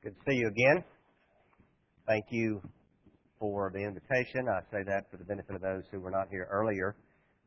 Good 0.00 0.14
to 0.14 0.30
see 0.30 0.36
you 0.36 0.46
again. 0.46 0.84
Thank 2.06 2.26
you 2.30 2.62
for 3.40 3.72
the 3.74 3.80
invitation. 3.80 4.46
I 4.48 4.60
say 4.70 4.84
that 4.86 5.10
for 5.10 5.16
the 5.16 5.24
benefit 5.24 5.56
of 5.56 5.60
those 5.60 5.82
who 5.90 5.98
were 5.98 6.12
not 6.12 6.28
here 6.30 6.46
earlier. 6.52 6.94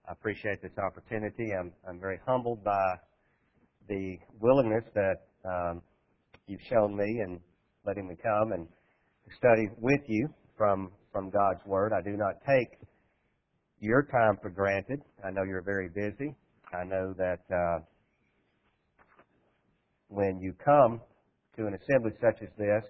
I 0.06 0.12
appreciate 0.12 0.62
this 0.62 0.78
opportunity. 0.78 1.54
I'm, 1.58 1.72
I'm 1.88 1.98
very 1.98 2.20
humbled 2.28 2.62
by 2.62 2.96
the 3.88 4.18
willingness 4.42 4.84
that 4.94 5.28
um, 5.46 5.82
you've 6.46 6.60
shown 6.70 6.94
me 6.94 7.06
in 7.06 7.40
letting 7.86 8.06
me 8.10 8.16
come 8.22 8.52
and 8.52 8.68
study 9.38 9.70
with 9.78 10.02
you 10.08 10.28
from 10.58 10.92
from 11.14 11.30
God's 11.30 11.66
Word. 11.66 11.94
I 11.94 12.02
do 12.02 12.18
not 12.18 12.34
take 12.46 12.80
your 13.80 14.04
time 14.04 14.38
for 14.42 14.50
granted. 14.50 15.00
I 15.26 15.32
know 15.32 15.44
you're 15.44 15.62
very 15.62 15.88
busy. 15.88 16.36
I 16.74 16.84
know 16.84 17.14
that 17.18 17.40
uh, 17.50 17.80
when 20.10 20.42
you 20.42 20.54
come 20.66 21.00
to 21.58 21.68
an 21.68 21.74
assembly 21.76 22.12
such 22.22 22.42
as 22.42 22.50
this, 22.58 22.84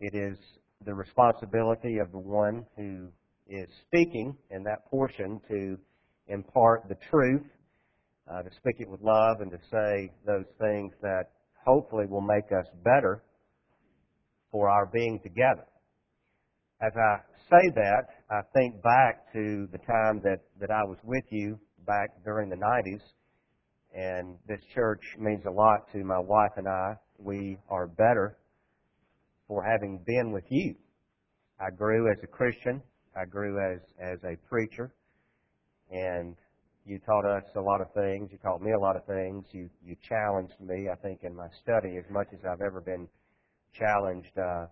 it 0.00 0.14
is 0.14 0.36
the 0.84 0.94
responsibility 0.94 1.98
of 1.98 2.10
the 2.12 2.18
one 2.18 2.66
who 2.76 3.08
is 3.48 3.68
speaking 3.86 4.36
in 4.50 4.62
that 4.64 4.84
portion 4.90 5.40
to 5.48 5.78
impart 6.28 6.88
the 6.88 6.96
truth, 7.10 7.46
uh, 8.30 8.42
to 8.42 8.50
speak 8.56 8.76
it 8.78 8.88
with 8.88 9.00
love, 9.00 9.40
and 9.40 9.50
to 9.50 9.58
say 9.70 10.10
those 10.26 10.46
things 10.58 10.92
that 11.02 11.30
hopefully 11.64 12.06
will 12.06 12.20
make 12.20 12.50
us 12.52 12.66
better 12.84 13.22
for 14.50 14.68
our 14.68 14.86
being 14.86 15.20
together. 15.22 15.66
As 16.80 16.92
I 16.96 17.18
say 17.48 17.70
that, 17.76 18.02
I 18.30 18.40
think 18.54 18.82
back 18.82 19.32
to 19.32 19.68
the 19.72 19.78
time 19.78 20.20
that, 20.24 20.40
that 20.60 20.70
I 20.70 20.82
was 20.84 20.98
with 21.04 21.24
you 21.30 21.58
back 21.86 22.10
during 22.24 22.48
the 22.48 22.56
90s, 22.56 23.00
and 23.94 24.36
this 24.48 24.60
church 24.74 25.02
means 25.18 25.44
a 25.46 25.50
lot 25.50 25.90
to 25.92 26.02
my 26.04 26.18
wife 26.18 26.52
and 26.56 26.66
I. 26.66 26.94
We 27.22 27.58
are 27.70 27.86
better 27.86 28.36
for 29.46 29.62
having 29.62 30.00
been 30.04 30.32
with 30.32 30.44
you. 30.48 30.74
I 31.60 31.70
grew 31.70 32.10
as 32.10 32.18
a 32.24 32.26
Christian. 32.26 32.82
I 33.16 33.24
grew 33.26 33.58
as, 33.60 33.80
as 34.00 34.18
a 34.24 34.36
preacher. 34.48 34.92
And 35.90 36.36
you 36.84 36.98
taught 36.98 37.24
us 37.24 37.44
a 37.54 37.60
lot 37.60 37.80
of 37.80 37.92
things. 37.92 38.30
You 38.32 38.38
taught 38.38 38.60
me 38.60 38.72
a 38.72 38.78
lot 38.78 38.96
of 38.96 39.04
things. 39.06 39.44
You, 39.52 39.70
you 39.84 39.94
challenged 40.08 40.58
me, 40.60 40.88
I 40.90 40.96
think, 40.96 41.20
in 41.22 41.36
my 41.36 41.46
study 41.62 41.96
as 41.96 42.04
much 42.10 42.26
as 42.32 42.40
I've 42.44 42.60
ever 42.60 42.80
been 42.80 43.06
challenged 43.78 44.36
uh, 44.36 44.66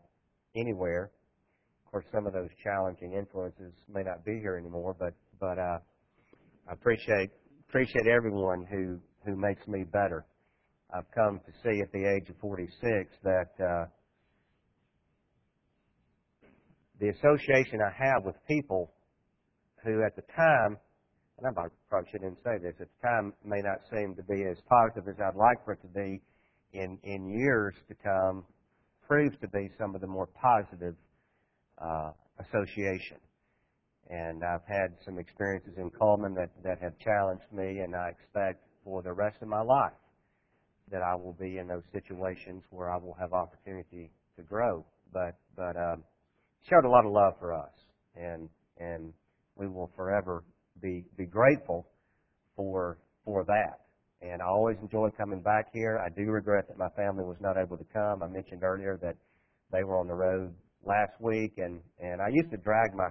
anywhere. 0.57 1.13
Of 1.87 1.93
course, 1.93 2.05
some 2.13 2.27
of 2.27 2.33
those 2.33 2.51
challenging 2.63 3.13
influences 3.13 3.73
may 3.93 4.03
not 4.03 4.25
be 4.25 4.39
here 4.41 4.57
anymore, 4.57 4.97
but 4.99 5.15
but 5.41 5.59
uh, 5.59 5.79
I 6.69 6.73
appreciate 6.73 7.31
appreciate 7.69 8.07
everyone 8.07 8.67
who 8.71 8.99
who 9.25 9.37
makes 9.37 9.67
me 9.67 9.85
better. 9.85 10.25
I've 10.93 11.11
come 11.15 11.41
to 11.47 11.53
see 11.63 11.81
at 11.81 11.93
the 11.93 12.05
age 12.05 12.29
of 12.31 12.37
46 12.41 12.75
that 13.23 13.51
uh, 13.63 13.87
the 16.99 17.09
association 17.11 17.81
I 17.81 17.93
have 17.97 18.25
with 18.25 18.35
people 18.49 18.93
who 19.85 20.03
at 20.05 20.17
the 20.17 20.23
time, 20.35 20.77
and 21.39 21.47
I 21.47 21.69
probably 21.89 22.11
shouldn't 22.11 22.39
say 22.43 22.59
this, 22.61 22.75
at 22.81 22.89
the 22.89 23.09
time 23.09 23.33
may 23.45 23.61
not 23.63 23.79
seem 23.91 24.17
to 24.17 24.23
be 24.25 24.43
as 24.51 24.59
positive 24.69 25.09
as 25.09 25.15
I'd 25.21 25.37
like 25.37 25.65
for 25.65 25.73
it 25.75 25.83
to 25.83 25.89
be, 25.89 26.21
in, 26.73 26.99
in 27.05 27.29
years 27.29 27.75
to 27.89 27.95
come, 27.95 28.45
proves 29.07 29.37
to 29.41 29.49
be 29.49 29.71
some 29.79 29.95
of 29.95 30.01
the 30.01 30.07
more 30.07 30.29
positive 30.41 30.95
uh, 31.79 32.11
association. 32.41 33.19
And 34.09 34.43
I've 34.43 34.67
had 34.67 34.97
some 35.05 35.19
experiences 35.19 35.75
in 35.77 35.91
Cullman 35.91 36.35
that, 36.35 36.51
that 36.65 36.81
have 36.83 36.99
challenged 36.99 37.47
me, 37.53 37.79
and 37.79 37.95
I 37.95 38.09
expect 38.11 38.65
for 38.83 39.03
the 39.03 39.13
rest 39.13 39.37
of 39.41 39.47
my 39.47 39.63
life 39.63 39.93
that 40.91 41.03
I 41.03 41.15
will 41.15 41.33
be 41.33 41.59
in 41.59 41.69
those 41.69 41.85
situations 41.93 42.63
where 42.71 42.91
I 42.91 42.97
will 42.97 43.17
have 43.19 43.33
opportunity 43.33 44.11
to 44.37 44.43
grow. 44.43 44.85
But 45.13 45.37
but 45.57 45.77
um, 45.77 46.05
showed 46.69 46.85
a 46.85 46.89
lot 46.89 47.05
of 47.05 47.13
love 47.13 47.35
for 47.39 47.53
us, 47.53 47.73
and 48.17 48.49
and 48.79 49.13
we 49.57 49.67
will 49.67 49.91
forever 49.97 50.45
be 50.81 51.05
be 51.17 51.27
grateful 51.27 51.87
for 52.57 52.99
for 53.25 53.45
that. 53.45 53.81
And 54.23 54.43
I 54.43 54.47
always 54.47 54.77
enjoy 54.83 55.09
coming 55.17 55.41
back 55.41 55.67
here. 55.73 55.99
I 55.99 56.11
do 56.11 56.31
regret 56.31 56.69
that 56.69 56.77
my 56.77 56.91
family 56.91 57.25
was 57.25 57.39
not 57.41 57.57
able 57.57 57.79
to 57.79 57.87
come. 57.93 58.23
I 58.23 58.27
mentioned 58.27 58.63
earlier 58.63 58.99
that 59.03 59.17
they 59.73 59.83
were 59.83 59.99
on 59.99 60.09
the 60.09 60.15
road 60.15 60.55
last 60.85 61.13
week, 61.21 61.55
and 61.59 61.81
and 61.99 62.21
I 62.21 62.29
used 62.29 62.51
to 62.51 62.57
drag 62.57 62.95
my 62.95 63.09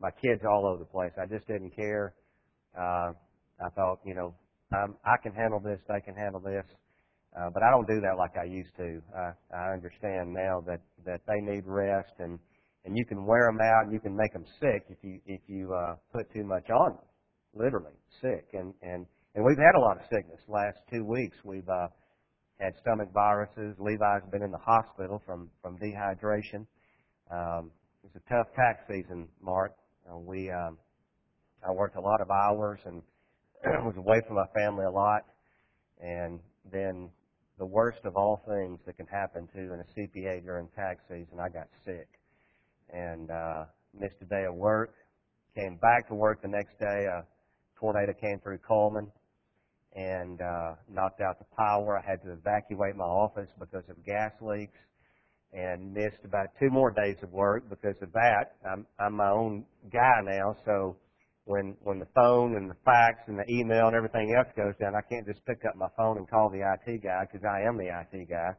my 0.00 0.10
kids 0.10 0.42
all 0.44 0.66
over 0.66 0.78
the 0.78 0.90
place. 0.90 1.12
I 1.20 1.26
just 1.26 1.46
didn't 1.46 1.74
care. 1.76 2.14
Uh, 2.76 3.12
I 3.64 3.68
thought, 3.76 4.00
you 4.04 4.14
know, 4.14 4.34
um, 4.74 4.96
I 5.04 5.16
can 5.22 5.32
handle 5.32 5.60
this, 5.60 5.78
they 5.88 6.00
can 6.00 6.14
handle 6.14 6.40
this. 6.40 6.64
Uh, 7.36 7.48
but 7.52 7.62
I 7.62 7.70
don't 7.70 7.86
do 7.86 8.00
that 8.00 8.18
like 8.18 8.36
I 8.36 8.44
used 8.44 8.76
to. 8.76 9.00
I, 9.16 9.32
I 9.56 9.72
understand 9.72 10.34
now 10.34 10.62
that, 10.66 10.80
that 11.06 11.20
they 11.26 11.40
need 11.40 11.64
rest 11.64 12.12
and, 12.18 12.38
and 12.84 12.96
you 12.96 13.06
can 13.06 13.24
wear 13.24 13.46
them 13.46 13.60
out 13.60 13.84
and 13.84 13.92
you 13.92 14.00
can 14.00 14.14
make 14.14 14.32
them 14.32 14.44
sick 14.60 14.84
if 14.90 14.98
you, 15.02 15.18
if 15.26 15.40
you, 15.46 15.72
uh, 15.72 15.96
put 16.12 16.30
too 16.32 16.44
much 16.44 16.68
on 16.68 16.90
them. 16.90 17.04
Literally 17.54 17.96
sick. 18.20 18.48
And, 18.52 18.74
and, 18.82 19.06
and 19.34 19.44
we've 19.44 19.56
had 19.56 19.76
a 19.76 19.80
lot 19.80 19.96
of 19.96 20.02
sickness. 20.12 20.40
Last 20.46 20.78
two 20.92 21.04
weeks 21.04 21.36
we've, 21.44 21.68
uh, 21.68 21.88
had 22.60 22.74
stomach 22.80 23.08
viruses. 23.12 23.74
Levi's 23.78 24.22
been 24.30 24.42
in 24.42 24.50
the 24.50 24.58
hospital 24.58 25.20
from, 25.26 25.48
from 25.62 25.78
dehydration. 25.78 26.66
Um, 27.30 27.70
it's 28.04 28.14
a 28.14 28.28
tough 28.28 28.46
tax 28.54 28.84
season, 28.88 29.26
Mark. 29.40 29.72
Uh, 30.10 30.18
we, 30.18 30.50
um, 30.50 30.76
I 31.66 31.72
worked 31.72 31.96
a 31.96 32.00
lot 32.00 32.20
of 32.20 32.30
hours 32.30 32.80
and 32.84 33.02
was 33.84 33.94
away 33.96 34.20
from 34.26 34.36
my 34.36 34.46
family 34.54 34.84
a 34.84 34.90
lot, 34.90 35.22
and 36.00 36.40
then 36.70 37.10
the 37.62 37.66
worst 37.66 38.00
of 38.02 38.16
all 38.16 38.42
things 38.48 38.80
that 38.86 38.96
can 38.96 39.06
happen 39.06 39.46
to 39.54 39.60
an 39.72 39.78
a 39.78 40.00
CPA 40.00 40.44
during 40.44 40.66
tax 40.74 41.00
season, 41.08 41.38
I 41.38 41.48
got 41.48 41.68
sick 41.84 42.08
and 42.92 43.30
uh, 43.30 43.66
missed 43.94 44.16
a 44.20 44.24
day 44.24 44.46
of 44.48 44.56
work. 44.56 44.94
Came 45.54 45.76
back 45.76 46.08
to 46.08 46.14
work 46.16 46.42
the 46.42 46.48
next 46.48 46.76
day. 46.80 47.06
A 47.06 47.24
tornado 47.78 48.14
came 48.20 48.40
through 48.40 48.58
Cullman 48.66 49.12
and 49.94 50.42
uh, 50.42 50.74
knocked 50.92 51.20
out 51.20 51.38
the 51.38 51.44
power. 51.56 51.96
I 51.96 52.04
had 52.04 52.20
to 52.24 52.32
evacuate 52.32 52.96
my 52.96 53.04
office 53.04 53.50
because 53.60 53.84
of 53.88 54.04
gas 54.04 54.32
leaks 54.40 54.80
and 55.52 55.94
missed 55.94 56.24
about 56.24 56.48
two 56.58 56.68
more 56.68 56.90
days 56.90 57.18
of 57.22 57.30
work 57.30 57.70
because 57.70 57.94
of 58.02 58.12
that. 58.14 58.56
I'm, 58.68 58.88
I'm 58.98 59.14
my 59.14 59.30
own 59.30 59.64
guy 59.92 60.20
now, 60.24 60.56
so 60.64 60.96
when 61.44 61.76
when 61.82 61.98
the 61.98 62.08
phone 62.14 62.56
and 62.56 62.70
the 62.70 62.76
fax 62.84 63.18
and 63.26 63.38
the 63.38 63.48
email 63.50 63.86
and 63.88 63.96
everything 63.96 64.34
else 64.36 64.48
goes 64.56 64.74
down, 64.80 64.94
I 64.94 65.02
can't 65.02 65.26
just 65.26 65.44
pick 65.46 65.64
up 65.68 65.76
my 65.76 65.88
phone 65.96 66.18
and 66.18 66.28
call 66.28 66.50
the 66.50 66.62
IT 66.62 67.02
guy 67.02 67.26
because 67.26 67.44
I 67.44 67.66
am 67.66 67.76
the 67.76 67.90
IT 67.90 68.28
guy. 68.28 68.50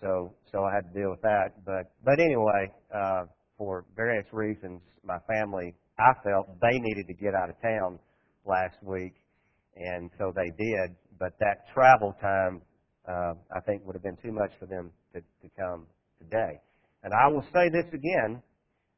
So 0.00 0.32
so 0.50 0.64
I 0.64 0.74
had 0.74 0.92
to 0.92 0.98
deal 0.98 1.10
with 1.10 1.22
that. 1.22 1.64
But 1.64 1.92
but 2.04 2.18
anyway, 2.20 2.72
uh, 2.94 3.24
for 3.58 3.84
various 3.94 4.26
reasons, 4.32 4.80
my 5.04 5.18
family 5.28 5.74
I 5.98 6.12
felt 6.24 6.48
they 6.60 6.78
needed 6.78 7.06
to 7.08 7.14
get 7.14 7.34
out 7.34 7.50
of 7.50 7.60
town 7.60 7.98
last 8.44 8.76
week, 8.82 9.14
and 9.76 10.10
so 10.18 10.32
they 10.34 10.50
did. 10.56 10.96
But 11.18 11.32
that 11.40 11.68
travel 11.72 12.14
time, 12.20 12.60
uh, 13.08 13.32
I 13.54 13.60
think, 13.60 13.84
would 13.86 13.94
have 13.94 14.02
been 14.02 14.18
too 14.22 14.32
much 14.32 14.52
for 14.58 14.66
them 14.66 14.90
to, 15.14 15.20
to 15.20 15.48
come 15.58 15.86
today. 16.18 16.60
And 17.02 17.12
I 17.14 17.28
will 17.28 17.44
say 17.52 17.68
this 17.70 17.86
again, 17.92 18.42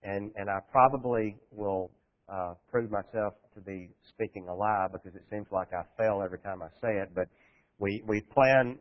and 0.03 0.33
and 0.37 0.51
I 0.51 0.59
probably 0.71 1.37
will 1.51 1.91
uh, 2.29 2.55
prove 2.71 2.91
myself 2.91 3.35
to 3.55 3.61
be 3.61 3.91
speaking 4.09 4.49
a 4.49 4.55
lie 4.55 4.87
because 4.93 5.15
it 5.15 5.25
seems 5.31 5.47
like 5.51 5.69
I 5.73 5.83
fail 5.97 6.23
every 6.25 6.39
time 6.39 6.63
I 6.63 6.69
say 6.81 6.99
it. 6.99 7.11
But 7.15 7.29
we 7.79 8.03
we 8.07 8.21
plan 8.21 8.79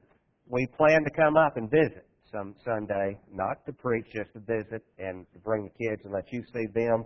we 0.48 0.66
plan 0.66 1.04
to 1.04 1.10
come 1.12 1.38
up 1.38 1.58
and 1.58 1.70
visit 1.70 2.08
some 2.32 2.56
Sunday, 2.64 3.18
not 3.32 3.66
to 3.66 3.74
preach, 3.74 4.06
just 4.14 4.34
to 4.34 4.40
visit 4.40 4.84
and 5.00 5.26
to 5.34 5.40
bring 5.40 5.64
the 5.64 5.86
kids 5.86 6.02
and 6.04 6.14
let 6.14 6.32
you 6.32 6.44
see 6.54 6.66
them. 6.74 7.06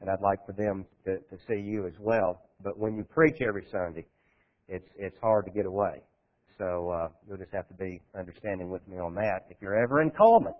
And 0.00 0.10
I'd 0.10 0.20
like 0.20 0.44
for 0.46 0.52
them 0.52 0.86
to, 1.04 1.18
to 1.18 1.42
see 1.48 1.60
you 1.60 1.86
as 1.86 1.94
well. 1.98 2.42
But 2.62 2.78
when 2.78 2.96
you 2.96 3.04
preach 3.04 3.40
every 3.40 3.66
Sunday, 3.70 4.06
it's 4.68 4.88
it's 4.96 5.16
hard 5.20 5.46
to 5.46 5.52
get 5.52 5.66
away. 5.66 6.02
So 6.58 6.90
uh, 6.90 7.08
you'll 7.26 7.38
just 7.38 7.52
have 7.52 7.68
to 7.68 7.74
be 7.74 8.00
understanding 8.18 8.68
with 8.68 8.86
me 8.88 8.98
on 8.98 9.14
that. 9.14 9.46
If 9.48 9.58
you're 9.60 9.80
ever 9.80 10.02
in 10.02 10.10
Cullman, 10.10 10.54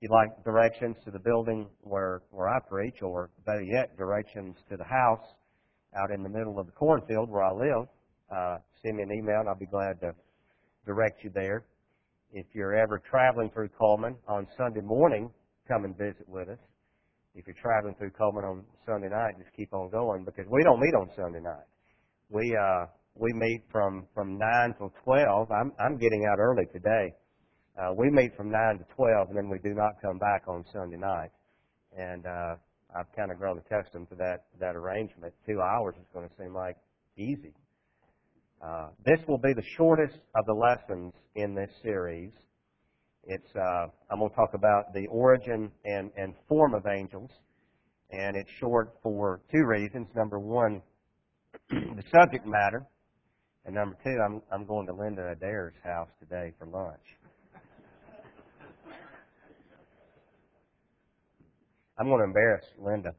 you'd 0.00 0.10
like 0.10 0.42
directions 0.44 0.96
to 1.04 1.10
the 1.10 1.18
building 1.18 1.68
where, 1.82 2.22
where 2.30 2.48
I 2.48 2.58
preach, 2.68 3.02
or 3.02 3.30
better 3.44 3.62
yet, 3.62 3.96
directions 3.96 4.56
to 4.70 4.76
the 4.76 4.84
house 4.84 5.24
out 5.96 6.10
in 6.10 6.22
the 6.22 6.28
middle 6.28 6.58
of 6.58 6.66
the 6.66 6.72
cornfield 6.72 7.28
where 7.30 7.42
I 7.42 7.52
live, 7.52 7.86
uh, 8.34 8.58
send 8.82 8.96
me 8.96 9.02
an 9.02 9.12
email 9.12 9.40
and 9.40 9.48
I'll 9.48 9.58
be 9.58 9.66
glad 9.66 10.00
to 10.00 10.12
direct 10.86 11.22
you 11.22 11.30
there. 11.34 11.64
If 12.32 12.46
you're 12.52 12.74
ever 12.74 13.02
traveling 13.10 13.50
through 13.50 13.70
Cullman 13.76 14.16
on 14.28 14.46
Sunday 14.56 14.80
morning, 14.80 15.30
come 15.68 15.84
and 15.84 15.96
visit 15.98 16.28
with 16.28 16.48
us. 16.48 16.58
If 17.34 17.46
you're 17.46 17.56
traveling 17.60 17.94
through 17.98 18.10
Cullman 18.10 18.44
on 18.44 18.64
Sunday 18.86 19.08
night, 19.08 19.34
just 19.38 19.54
keep 19.56 19.72
on 19.74 19.90
going 19.90 20.24
because 20.24 20.46
we 20.48 20.62
don't 20.62 20.80
meet 20.80 20.94
on 20.94 21.10
Sunday 21.16 21.40
night. 21.40 21.66
We 22.28 22.56
uh, 22.56 22.86
we 23.14 23.32
meet 23.34 23.62
from 23.70 24.06
from 24.14 24.38
nine 24.38 24.74
till 24.78 24.92
twelve. 25.04 25.50
I'm 25.50 25.72
I'm 25.78 25.96
getting 25.98 26.26
out 26.30 26.38
early 26.38 26.66
today 26.72 27.14
uh, 27.78 27.92
we 27.96 28.10
meet 28.10 28.36
from 28.36 28.50
9 28.50 28.78
to 28.78 28.84
12, 28.94 29.28
and 29.28 29.36
then 29.36 29.48
we 29.48 29.58
do 29.58 29.74
not 29.74 30.00
come 30.02 30.18
back 30.18 30.44
on 30.48 30.64
Sunday 30.72 30.96
night. 30.96 31.30
And 31.96 32.26
uh, 32.26 32.56
I've 32.96 33.10
kind 33.16 33.30
of 33.30 33.38
grown 33.38 33.58
accustomed 33.58 34.08
to 34.10 34.16
that, 34.16 34.46
that 34.58 34.76
arrangement. 34.76 35.32
Two 35.46 35.60
hours 35.60 35.94
is 35.96 36.06
going 36.12 36.28
to 36.28 36.34
seem 36.36 36.54
like 36.54 36.76
easy. 37.16 37.54
Uh, 38.62 38.88
this 39.04 39.18
will 39.26 39.38
be 39.38 39.54
the 39.54 39.64
shortest 39.76 40.18
of 40.34 40.44
the 40.46 40.52
lessons 40.52 41.14
in 41.34 41.54
this 41.54 41.70
series. 41.82 42.32
It's 43.24 43.54
uh, 43.54 43.86
I'm 44.10 44.18
going 44.18 44.30
to 44.30 44.36
talk 44.36 44.54
about 44.54 44.92
the 44.92 45.06
origin 45.06 45.70
and, 45.84 46.10
and 46.16 46.34
form 46.48 46.74
of 46.74 46.86
angels, 46.86 47.30
and 48.10 48.36
it's 48.36 48.50
short 48.58 48.94
for 49.02 49.40
two 49.50 49.64
reasons. 49.64 50.08
Number 50.14 50.38
one, 50.38 50.82
the 51.70 52.02
subject 52.10 52.46
matter, 52.46 52.86
and 53.64 53.74
number 53.74 53.96
two, 54.02 54.18
I'm 54.24 54.42
I'm 54.52 54.66
going 54.66 54.86
to 54.86 54.94
Linda 54.94 55.30
Adair's 55.30 55.74
house 55.84 56.08
today 56.18 56.52
for 56.58 56.66
lunch. 56.66 57.19
I'm 62.00 62.06
going 62.06 62.20
to 62.20 62.24
embarrass 62.24 62.64
Linda. 62.78 63.10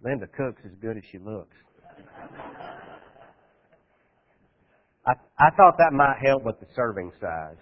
Linda 0.00 0.28
cooks 0.28 0.62
as 0.64 0.70
good 0.80 0.96
as 0.96 1.02
she 1.10 1.18
looks. 1.18 1.56
I, 5.04 5.14
I 5.40 5.50
thought 5.56 5.74
that 5.78 5.92
might 5.92 6.18
help 6.24 6.44
with 6.44 6.60
the 6.60 6.66
serving 6.76 7.10
size. 7.20 7.56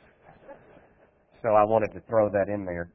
So 1.40 1.48
I 1.48 1.64
wanted 1.64 1.94
to 1.94 2.00
throw 2.00 2.28
that 2.28 2.52
in 2.52 2.66
there. 2.66 2.92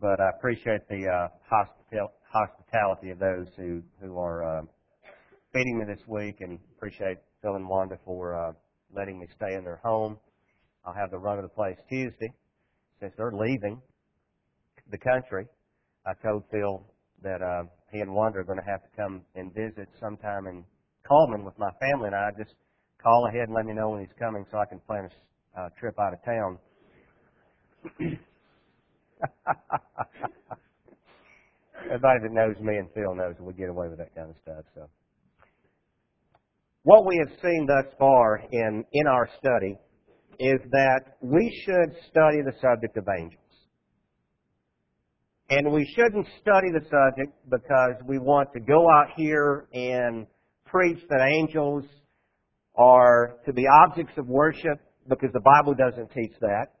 But 0.00 0.18
I 0.18 0.30
appreciate 0.30 0.88
the 0.88 1.06
uh, 1.06 1.28
hospital, 1.46 2.12
hospitality 2.32 3.10
of 3.10 3.18
those 3.18 3.48
who, 3.58 3.82
who 4.00 4.18
are 4.18 4.60
uh, 4.60 4.62
feeding 5.52 5.78
me 5.78 5.84
this 5.84 6.06
week 6.08 6.36
and 6.40 6.58
appreciate 6.78 7.18
Phil 7.42 7.56
and 7.56 7.68
Wanda 7.68 7.98
for 8.02 8.34
uh, 8.34 8.52
letting 8.94 9.20
me 9.20 9.26
stay 9.36 9.56
in 9.56 9.64
their 9.64 9.80
home. 9.84 10.16
I'll 10.86 10.94
have 10.94 11.10
the 11.10 11.18
run 11.18 11.36
of 11.36 11.42
the 11.42 11.50
place 11.50 11.76
Tuesday 11.90 12.32
since 12.98 13.12
they're 13.18 13.30
leaving 13.30 13.82
the 14.90 14.98
country. 14.98 15.46
I 16.06 16.14
told 16.22 16.44
Phil 16.52 16.82
that 17.22 17.42
uh, 17.42 17.64
he 17.90 17.98
and 17.98 18.14
Wanda 18.14 18.38
are 18.38 18.44
going 18.44 18.60
to 18.60 18.64
have 18.64 18.82
to 18.82 18.88
come 18.96 19.22
and 19.34 19.52
visit 19.52 19.88
sometime 20.00 20.46
in 20.46 20.64
Cullman 21.06 21.44
with 21.44 21.58
my 21.58 21.70
family, 21.80 22.06
and 22.06 22.14
I 22.14 22.30
just 22.38 22.54
call 23.02 23.26
ahead 23.28 23.48
and 23.48 23.54
let 23.54 23.66
me 23.66 23.74
know 23.74 23.90
when 23.90 24.00
he's 24.00 24.14
coming 24.18 24.46
so 24.50 24.58
I 24.58 24.66
can 24.66 24.78
plan 24.80 25.08
a 25.56 25.62
uh, 25.62 25.68
trip 25.78 25.94
out 25.98 26.12
of 26.12 26.24
town. 26.24 26.58
Everybody 31.86 32.20
that 32.22 32.32
knows 32.32 32.56
me 32.60 32.76
and 32.76 32.88
Phil 32.94 33.14
knows 33.14 33.34
that 33.36 33.44
we 33.44 33.52
get 33.54 33.68
away 33.68 33.88
with 33.88 33.98
that 33.98 34.14
kind 34.14 34.30
of 34.30 34.36
stuff. 34.42 34.64
So, 34.74 34.88
what 36.82 37.06
we 37.06 37.16
have 37.18 37.36
seen 37.42 37.66
thus 37.66 37.92
far 37.98 38.42
in 38.50 38.84
in 38.92 39.06
our 39.06 39.28
study 39.38 39.78
is 40.38 40.60
that 40.70 41.16
we 41.20 41.50
should 41.64 41.96
study 42.10 42.42
the 42.44 42.52
subject 42.60 42.96
of 42.96 43.06
angels. 43.18 43.45
And 45.48 45.72
we 45.72 45.86
shouldn't 45.94 46.26
study 46.40 46.72
the 46.72 46.84
subject 46.90 47.32
because 47.48 47.94
we 48.04 48.18
want 48.18 48.52
to 48.54 48.60
go 48.60 48.90
out 48.90 49.08
here 49.16 49.68
and 49.72 50.26
preach 50.64 50.98
that 51.08 51.20
angels 51.20 51.84
are 52.74 53.36
to 53.46 53.52
be 53.52 53.64
objects 53.84 54.14
of 54.18 54.26
worship 54.26 54.80
because 55.08 55.30
the 55.32 55.40
Bible 55.40 55.74
doesn't 55.74 56.10
teach 56.12 56.32
that. 56.40 56.72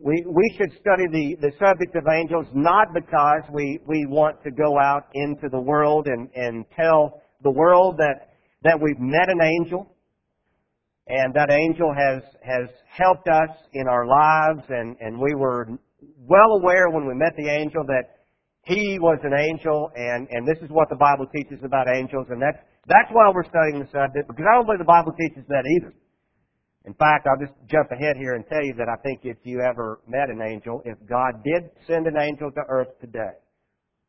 We, 0.00 0.24
we 0.26 0.54
should 0.56 0.70
study 0.80 1.06
the, 1.10 1.36
the 1.40 1.52
subject 1.58 1.96
of 1.96 2.04
angels 2.08 2.46
not 2.54 2.94
because 2.94 3.42
we, 3.52 3.80
we 3.86 4.06
want 4.06 4.42
to 4.44 4.52
go 4.52 4.78
out 4.78 5.08
into 5.14 5.48
the 5.50 5.60
world 5.60 6.06
and, 6.06 6.28
and 6.36 6.64
tell 6.76 7.20
the 7.42 7.50
world 7.50 7.96
that, 7.98 8.34
that 8.62 8.78
we've 8.80 9.00
met 9.00 9.28
an 9.28 9.40
angel 9.42 9.92
and 11.08 11.34
that 11.34 11.50
angel 11.50 11.92
has, 11.96 12.22
has 12.42 12.68
helped 12.88 13.26
us 13.28 13.50
in 13.72 13.88
our 13.88 14.06
lives 14.06 14.62
and, 14.68 14.96
and 15.00 15.18
we 15.18 15.34
were 15.34 15.66
well 16.00 16.58
aware 16.60 16.90
when 16.90 17.06
we 17.06 17.14
met 17.14 17.32
the 17.36 17.48
angel 17.48 17.84
that 17.86 18.16
he 18.66 18.98
was 18.98 19.18
an 19.22 19.32
angel, 19.32 19.90
and, 19.94 20.26
and 20.30 20.46
this 20.46 20.58
is 20.58 20.70
what 20.70 20.88
the 20.90 20.98
Bible 20.98 21.26
teaches 21.30 21.62
about 21.62 21.86
angels, 21.88 22.26
and 22.30 22.42
that's, 22.42 22.58
that's 22.86 23.08
why 23.12 23.30
we're 23.30 23.46
studying 23.46 23.78
the 23.78 23.86
subject, 23.94 24.26
because 24.26 24.42
I 24.42 24.58
don't 24.58 24.66
believe 24.66 24.82
the 24.82 24.90
Bible 24.90 25.14
teaches 25.14 25.46
that 25.48 25.62
either. 25.62 25.94
In 26.86 26.94
fact, 26.94 27.26
I'll 27.26 27.38
just 27.38 27.54
jump 27.70 27.90
ahead 27.90 28.16
here 28.16 28.34
and 28.34 28.46
tell 28.46 28.62
you 28.62 28.74
that 28.78 28.88
I 28.90 28.98
think 29.02 29.20
if 29.22 29.38
you 29.42 29.60
ever 29.62 30.00
met 30.06 30.30
an 30.30 30.42
angel, 30.42 30.82
if 30.84 30.98
God 31.08 31.42
did 31.42 31.70
send 31.86 32.06
an 32.06 32.18
angel 32.18 32.50
to 32.50 32.62
earth 32.68 32.94
today, 33.00 33.38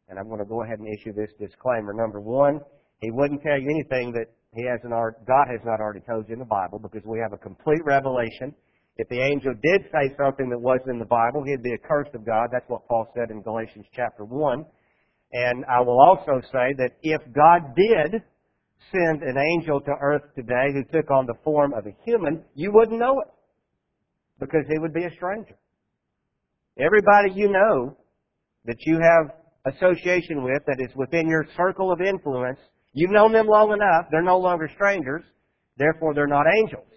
and 0.10 0.18
I'm 0.18 0.28
going 0.28 0.40
to 0.40 0.46
go 0.46 0.64
ahead 0.64 0.80
and 0.80 0.88
issue 0.88 1.14
this 1.14 1.34
disclaimer. 1.40 1.94
Number 1.94 2.22
one, 2.22 2.62
he 3.02 3.10
wouldn't 3.12 3.42
tell 3.42 3.60
you 3.60 3.70
anything 3.70 4.12
that 4.14 4.30
he 4.54 4.66
hasn't 4.66 4.90
God 4.90 5.46
has 5.50 5.62
not 5.66 5.80
already 5.80 6.02
told 6.02 6.28
you 6.28 6.34
in 6.34 6.40
the 6.40 6.46
Bible 6.46 6.80
because 6.80 7.04
we 7.06 7.20
have 7.20 7.34
a 7.34 7.38
complete 7.38 7.84
revelation 7.84 8.54
if 8.98 9.08
the 9.10 9.20
angel 9.20 9.54
did 9.62 9.82
say 9.92 10.16
something 10.18 10.50
that 10.50 10.60
wasn't 10.60 10.90
in 10.90 11.00
the 11.00 11.06
Bible, 11.06 11.44
he'd 11.46 11.62
be 11.62 11.74
accursed 11.74 12.16
of 12.16 12.26
God. 12.26 12.50
That's 12.52 12.68
what 12.68 12.88
Paul 12.88 13.08
said 13.16 13.30
in 13.30 13.42
Galatians 13.42 13.86
chapter 13.94 14.26
1. 14.26 14.66
And 15.34 15.66
I 15.66 15.82
will 15.82 16.00
also 16.00 16.42
say 16.52 16.74
that 16.78 16.92
if 17.04 17.22
God 17.34 17.76
did 17.76 18.22
send 18.92 19.22
an 19.22 19.38
angel 19.38 19.82
to 19.82 19.92
earth 20.02 20.24
today 20.36 20.74
who 20.74 20.84
took 20.92 21.12
on 21.12 21.26
the 21.26 21.36
form 21.44 21.74
of 21.74 21.86
a 21.86 21.96
human, 22.06 22.44
you 22.56 22.72
wouldn't 22.74 23.00
know 23.00 23.20
it 23.20 23.28
because 24.40 24.66
he 24.70 24.80
would 24.80 24.94
be 24.94 25.04
a 25.04 25.12
stranger. 25.16 25.56
Everybody 26.80 27.34
you 27.34 27.52
know 27.52 27.98
that 28.66 28.78
you 28.86 29.00
have 29.02 29.74
association 29.76 30.44
with 30.44 30.64
that 30.66 30.80
is 30.80 30.96
within 30.96 31.28
your 31.28 31.46
circle 31.56 31.92
of 31.92 32.02
influence, 32.02 32.60
you've 32.94 33.12
known 33.12 33.34
them 33.34 33.48
long 33.48 33.72
enough, 33.72 34.06
they're 34.12 34.22
no 34.22 34.38
longer 34.38 34.70
strangers, 34.74 35.24
therefore 35.78 36.14
they're 36.14 36.28
not 36.28 36.46
angels. 36.62 36.88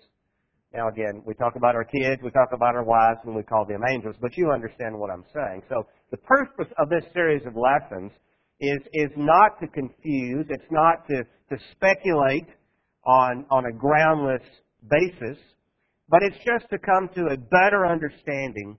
Now 0.73 0.89
again, 0.89 1.23
we 1.27 1.35
talk 1.35 1.57
about 1.57 1.75
our 1.75 1.85
kids, 1.85 2.23
we 2.23 2.31
talk 2.31 2.51
about 2.53 2.77
our 2.77 2.85
wives, 2.85 3.19
and 3.25 3.35
we 3.35 3.43
call 3.43 3.65
them 3.67 3.83
angels, 3.89 4.15
but 4.21 4.37
you 4.37 4.51
understand 4.53 4.97
what 4.97 5.11
I'm 5.11 5.25
saying. 5.35 5.63
So 5.69 5.87
the 6.11 6.17
purpose 6.19 6.73
of 6.79 6.89
this 6.89 7.05
series 7.13 7.43
of 7.45 7.55
lessons 7.57 8.13
is, 8.61 8.79
is 8.93 9.11
not 9.17 9.59
to 9.61 9.67
confuse, 9.67 10.47
it's 10.49 10.71
not 10.71 11.07
to, 11.09 11.25
to 11.51 11.65
speculate 11.73 12.47
on, 13.05 13.45
on 13.51 13.65
a 13.67 13.73
groundless 13.73 14.43
basis, 14.89 15.39
but 16.09 16.23
it's 16.23 16.37
just 16.45 16.71
to 16.71 16.79
come 16.79 17.09
to 17.17 17.33
a 17.33 17.37
better 17.37 17.87
understanding 17.87 18.79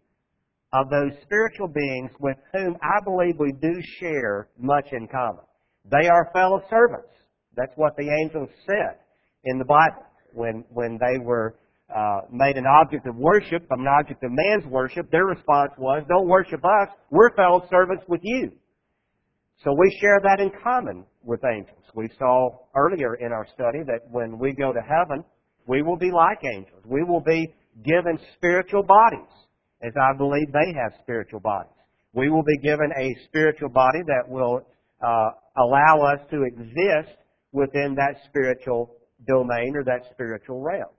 of 0.73 0.89
those 0.89 1.11
spiritual 1.23 1.67
beings 1.67 2.11
with 2.19 2.37
whom 2.53 2.77
I 2.81 3.03
believe 3.03 3.35
we 3.37 3.51
do 3.61 3.81
share 3.99 4.47
much 4.57 4.87
in 4.93 5.07
common. 5.07 5.43
They 5.89 6.07
are 6.07 6.29
fellow 6.33 6.61
servants. 6.69 7.09
That's 7.57 7.73
what 7.75 7.97
the 7.97 8.09
angels 8.23 8.49
said 8.65 8.99
in 9.43 9.57
the 9.57 9.65
Bible 9.65 10.05
when, 10.33 10.63
when 10.69 10.97
they 10.97 11.17
were 11.19 11.55
uh, 11.95 12.21
made 12.31 12.57
an 12.57 12.65
object 12.65 13.07
of 13.07 13.15
worship, 13.15 13.65
an 13.69 13.85
object 13.87 14.23
of 14.23 14.31
man's 14.31 14.65
worship, 14.65 15.09
their 15.11 15.25
response 15.25 15.71
was, 15.77 16.03
don't 16.07 16.27
worship 16.27 16.63
us, 16.63 16.89
we're 17.09 17.33
fellow 17.35 17.65
servants 17.69 18.03
with 18.07 18.21
you. 18.23 18.51
So 19.63 19.73
we 19.77 19.95
share 20.01 20.19
that 20.23 20.39
in 20.39 20.51
common 20.63 21.05
with 21.23 21.41
angels. 21.45 21.83
We 21.93 22.09
saw 22.17 22.49
earlier 22.75 23.15
in 23.15 23.31
our 23.31 23.45
study 23.53 23.79
that 23.85 24.09
when 24.09 24.39
we 24.39 24.53
go 24.53 24.73
to 24.73 24.81
heaven, 24.81 25.23
we 25.67 25.81
will 25.81 25.97
be 25.97 26.11
like 26.11 26.39
angels. 26.43 26.81
We 26.85 27.03
will 27.03 27.21
be 27.21 27.53
given 27.85 28.17
spiritual 28.35 28.83
bodies, 28.83 29.29
as 29.83 29.91
I 30.01 30.17
believe 30.17 30.51
they 30.51 30.73
have 30.81 30.93
spiritual 31.03 31.39
bodies. 31.39 31.71
We 32.13 32.29
will 32.29 32.43
be 32.43 32.57
given 32.57 32.91
a 32.97 33.15
spiritual 33.25 33.69
body 33.69 33.99
that 34.07 34.27
will 34.27 34.65
uh, 35.01 35.29
allow 35.57 36.01
us 36.01 36.19
to 36.31 36.43
exist 36.43 37.15
within 37.51 37.95
that 37.95 38.15
spiritual 38.27 38.95
domain 39.27 39.73
or 39.75 39.83
that 39.83 40.09
spiritual 40.11 40.61
realm. 40.61 40.89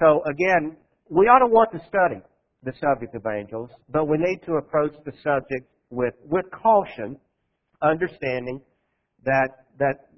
So 0.00 0.22
again, 0.24 0.76
we 1.10 1.26
ought 1.26 1.40
to 1.40 1.46
want 1.46 1.70
to 1.72 1.78
study 1.86 2.20
the 2.62 2.72
subject 2.80 3.14
of 3.14 3.22
angels, 3.26 3.70
but 3.90 4.08
we 4.08 4.16
need 4.18 4.40
to 4.46 4.54
approach 4.54 4.94
the 5.04 5.12
subject 5.22 5.68
with, 5.90 6.14
with 6.24 6.46
caution, 6.50 7.16
understanding 7.82 8.60
that, 9.24 9.66
that 9.78 10.08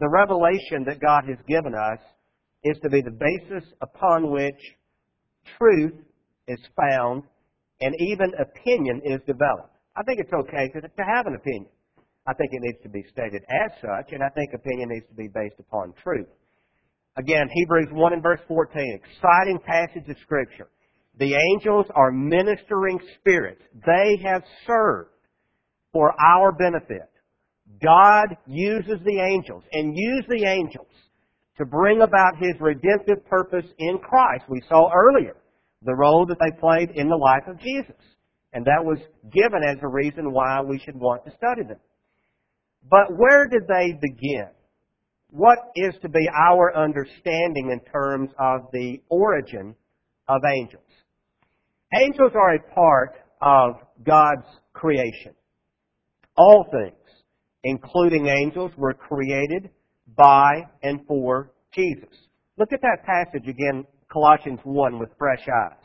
the 0.00 0.08
revelation 0.08 0.84
that 0.86 1.00
God 1.00 1.22
has 1.28 1.38
given 1.46 1.74
us 1.74 1.98
is 2.64 2.76
to 2.82 2.90
be 2.90 3.00
the 3.00 3.10
basis 3.10 3.68
upon 3.80 4.30
which 4.30 4.58
truth 5.58 5.94
is 6.48 6.58
found 6.76 7.22
and 7.80 7.94
even 7.98 8.32
opinion 8.40 9.02
is 9.04 9.20
developed. 9.26 9.74
I 9.96 10.02
think 10.02 10.20
it's 10.20 10.32
okay 10.32 10.68
to, 10.74 10.80
to 10.80 11.04
have 11.14 11.26
an 11.26 11.34
opinion. 11.34 11.66
I 12.26 12.34
think 12.34 12.50
it 12.52 12.60
needs 12.62 12.82
to 12.82 12.88
be 12.88 13.04
stated 13.10 13.42
as 13.50 13.72
such, 13.80 14.12
and 14.12 14.22
I 14.22 14.28
think 14.30 14.50
opinion 14.54 14.90
needs 14.90 15.06
to 15.08 15.14
be 15.14 15.28
based 15.28 15.58
upon 15.58 15.92
truth. 16.02 16.28
Again, 17.16 17.48
Hebrews 17.52 17.88
1 17.92 18.12
and 18.14 18.22
verse 18.22 18.40
14, 18.48 19.00
exciting 19.02 19.58
passage 19.66 20.08
of 20.08 20.16
Scripture. 20.22 20.68
The 21.18 21.34
angels 21.34 21.86
are 21.94 22.10
ministering 22.10 22.98
spirits. 23.18 23.62
They 23.84 24.18
have 24.24 24.42
served 24.66 25.10
for 25.92 26.14
our 26.18 26.52
benefit. 26.52 27.10
God 27.82 28.36
uses 28.46 28.98
the 29.04 29.20
angels 29.20 29.62
and 29.72 29.94
used 29.94 30.28
the 30.28 30.44
angels 30.46 30.86
to 31.58 31.66
bring 31.66 32.00
about 32.00 32.38
His 32.38 32.54
redemptive 32.60 33.26
purpose 33.26 33.66
in 33.78 33.98
Christ. 33.98 34.44
We 34.48 34.62
saw 34.68 34.90
earlier 34.90 35.36
the 35.84 35.94
role 35.94 36.24
that 36.26 36.38
they 36.40 36.58
played 36.60 36.90
in 36.94 37.08
the 37.08 37.16
life 37.16 37.44
of 37.46 37.60
Jesus. 37.60 38.00
And 38.54 38.64
that 38.66 38.84
was 38.84 38.98
given 39.30 39.62
as 39.66 39.78
a 39.82 39.88
reason 39.88 40.32
why 40.32 40.60
we 40.62 40.78
should 40.78 40.96
want 40.96 41.24
to 41.24 41.30
study 41.36 41.62
them. 41.62 41.80
But 42.90 43.16
where 43.16 43.46
did 43.46 43.62
they 43.68 43.92
begin? 44.00 44.48
What 45.32 45.58
is 45.74 45.94
to 46.02 46.10
be 46.10 46.28
our 46.46 46.76
understanding 46.76 47.70
in 47.72 47.80
terms 47.90 48.30
of 48.38 48.66
the 48.72 49.00
origin 49.08 49.74
of 50.28 50.42
angels? 50.44 50.82
Angels 51.98 52.32
are 52.34 52.54
a 52.54 52.74
part 52.74 53.14
of 53.40 53.76
God's 54.04 54.46
creation. 54.74 55.34
All 56.36 56.66
things, 56.70 57.24
including 57.64 58.26
angels, 58.26 58.72
were 58.76 58.92
created 58.92 59.70
by 60.16 60.66
and 60.82 61.00
for 61.06 61.52
Jesus. 61.74 62.14
Look 62.58 62.72
at 62.74 62.82
that 62.82 63.04
passage 63.06 63.48
again, 63.48 63.86
Colossians 64.12 64.60
1 64.64 64.98
with 64.98 65.08
fresh 65.18 65.46
eyes. 65.48 65.78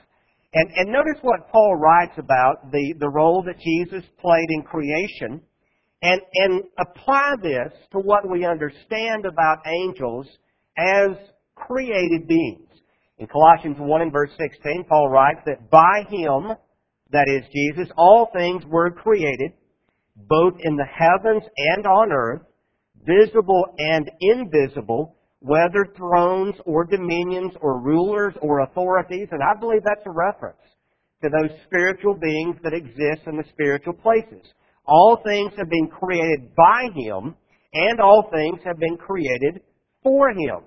And, 0.53 0.69
and 0.75 0.91
notice 0.91 1.21
what 1.21 1.49
Paul 1.51 1.77
writes 1.77 2.17
about 2.17 2.71
the, 2.71 2.95
the 2.99 3.09
role 3.09 3.43
that 3.45 3.59
Jesus 3.59 4.03
played 4.19 4.47
in 4.49 4.63
creation 4.63 5.41
and, 6.01 6.21
and 6.33 6.63
apply 6.79 7.35
this 7.41 7.73
to 7.91 7.99
what 7.99 8.29
we 8.29 8.45
understand 8.45 9.25
about 9.25 9.65
angels 9.65 10.27
as 10.77 11.17
created 11.55 12.27
beings. 12.27 12.69
In 13.17 13.27
Colossians 13.27 13.77
1 13.79 14.01
and 14.01 14.11
verse 14.11 14.29
16, 14.37 14.85
Paul 14.87 15.09
writes 15.09 15.39
that 15.45 15.71
by 15.71 16.03
him, 16.09 16.55
that 17.11 17.25
is 17.27 17.43
Jesus, 17.51 17.91
all 17.97 18.29
things 18.31 18.63
were 18.67 18.91
created, 18.91 19.53
both 20.15 20.53
in 20.59 20.75
the 20.75 20.85
heavens 20.85 21.43
and 21.75 21.87
on 21.87 22.11
earth, 22.11 22.41
visible 23.05 23.65
and 23.79 24.09
invisible, 24.19 25.15
whether 25.39 25.87
thrones 25.95 26.55
or 26.65 26.83
dominions 26.85 27.53
or 27.61 27.81
rulers 27.81 28.33
or 28.41 28.61
authorities, 28.61 29.29
and 29.31 29.41
I 29.41 29.59
believe 29.59 29.81
that's 29.83 30.05
a 30.05 30.11
reference 30.11 30.57
to 31.23 31.29
those 31.29 31.57
spiritual 31.65 32.15
beings 32.15 32.57
that 32.63 32.73
exist 32.73 33.25
in 33.25 33.37
the 33.37 33.43
spiritual 33.51 33.93
places. 33.93 34.45
All 34.87 35.19
things 35.23 35.51
have 35.57 35.69
been 35.69 35.87
created 35.87 36.55
by 36.55 36.87
Him, 36.95 37.35
and 37.73 37.99
all 37.99 38.29
things 38.31 38.59
have 38.65 38.79
been 38.79 38.97
created 38.97 39.61
for 40.01 40.29
Him. 40.29 40.61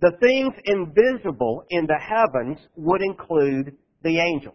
The 0.00 0.12
things 0.20 0.52
invisible 0.64 1.64
in 1.70 1.86
the 1.86 1.98
heavens 1.98 2.58
would 2.76 3.02
include 3.02 3.76
the 4.02 4.18
angels. 4.18 4.54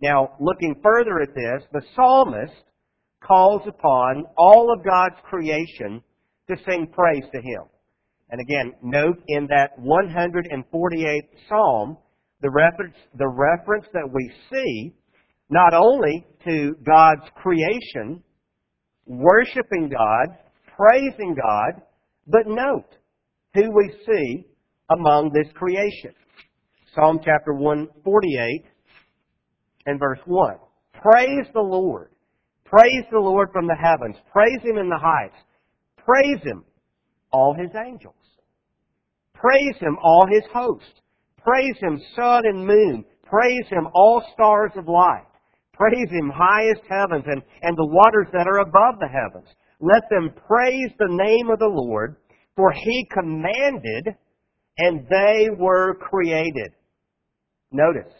Now, 0.00 0.30
looking 0.40 0.74
further 0.82 1.20
at 1.20 1.34
this, 1.34 1.62
the 1.72 1.82
psalmist 1.94 2.52
calls 3.22 3.62
upon 3.66 4.24
all 4.36 4.72
of 4.72 4.84
God's 4.84 5.16
creation 5.24 6.02
to 6.48 6.56
sing 6.68 6.88
praise 6.92 7.24
to 7.32 7.40
Him. 7.40 7.62
And 8.30 8.40
again, 8.40 8.72
note 8.82 9.22
in 9.28 9.46
that 9.48 9.78
148th 9.78 11.28
Psalm, 11.48 11.96
the 12.40 12.50
reference, 12.50 12.96
the 13.16 13.28
reference 13.28 13.86
that 13.92 14.10
we 14.12 14.32
see 14.50 14.92
not 15.48 15.74
only 15.74 16.26
to 16.44 16.76
God's 16.84 17.28
creation, 17.34 18.22
worshiping 19.06 19.90
God, 19.90 20.36
praising 20.76 21.34
God, 21.34 21.82
but 22.26 22.46
note 22.46 22.88
who 23.54 23.70
we 23.70 23.94
see 24.06 24.46
among 24.90 25.30
this 25.32 25.52
creation. 25.54 26.12
Psalm 26.94 27.20
chapter 27.24 27.52
148 27.52 28.64
and 29.86 29.98
verse 29.98 30.18
1. 30.26 30.54
Praise 31.00 31.46
the 31.52 31.60
Lord. 31.60 32.10
Praise 32.64 33.04
the 33.12 33.18
Lord 33.18 33.50
from 33.52 33.66
the 33.66 33.76
heavens. 33.76 34.16
Praise 34.32 34.60
Him 34.62 34.78
in 34.78 34.88
the 34.88 34.98
heights. 34.98 35.36
Praise 35.98 36.42
Him, 36.42 36.64
all 37.30 37.54
His 37.54 37.70
angels. 37.76 38.14
Praise 39.34 39.76
Him, 39.78 39.96
all 40.02 40.26
His 40.28 40.42
hosts. 40.52 41.00
Praise 41.44 41.76
Him, 41.80 42.00
sun 42.16 42.42
and 42.44 42.66
moon. 42.66 43.04
Praise 43.24 43.66
Him, 43.68 43.86
all 43.94 44.22
stars 44.32 44.72
of 44.76 44.88
light. 44.88 45.26
Praise 45.76 46.10
Him, 46.10 46.32
highest 46.34 46.82
heavens 46.88 47.24
and, 47.26 47.42
and 47.62 47.76
the 47.76 47.86
waters 47.86 48.28
that 48.32 48.46
are 48.46 48.60
above 48.60 48.98
the 48.98 49.08
heavens. 49.08 49.48
Let 49.80 50.02
them 50.10 50.30
praise 50.46 50.90
the 50.98 51.08
name 51.08 51.50
of 51.50 51.58
the 51.58 51.70
Lord, 51.70 52.16
for 52.56 52.72
He 52.72 53.08
commanded 53.12 54.14
and 54.78 55.06
they 55.08 55.48
were 55.58 55.94
created. 55.94 56.72
Notice, 57.72 58.12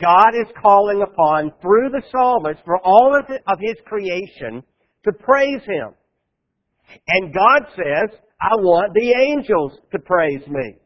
God 0.00 0.34
is 0.34 0.48
calling 0.60 1.02
upon, 1.02 1.52
through 1.62 1.90
the 1.90 2.02
psalmist, 2.10 2.60
for 2.64 2.78
all 2.84 3.18
of 3.18 3.58
his 3.60 3.76
creation 3.86 4.62
to 5.04 5.12
praise 5.12 5.62
Him. 5.64 5.94
And 7.08 7.34
God 7.34 7.62
says, 7.74 8.18
I 8.40 8.54
want 8.58 8.92
the 8.94 9.12
angels 9.12 9.72
to 9.92 9.98
praise 9.98 10.46
me. 10.46 10.76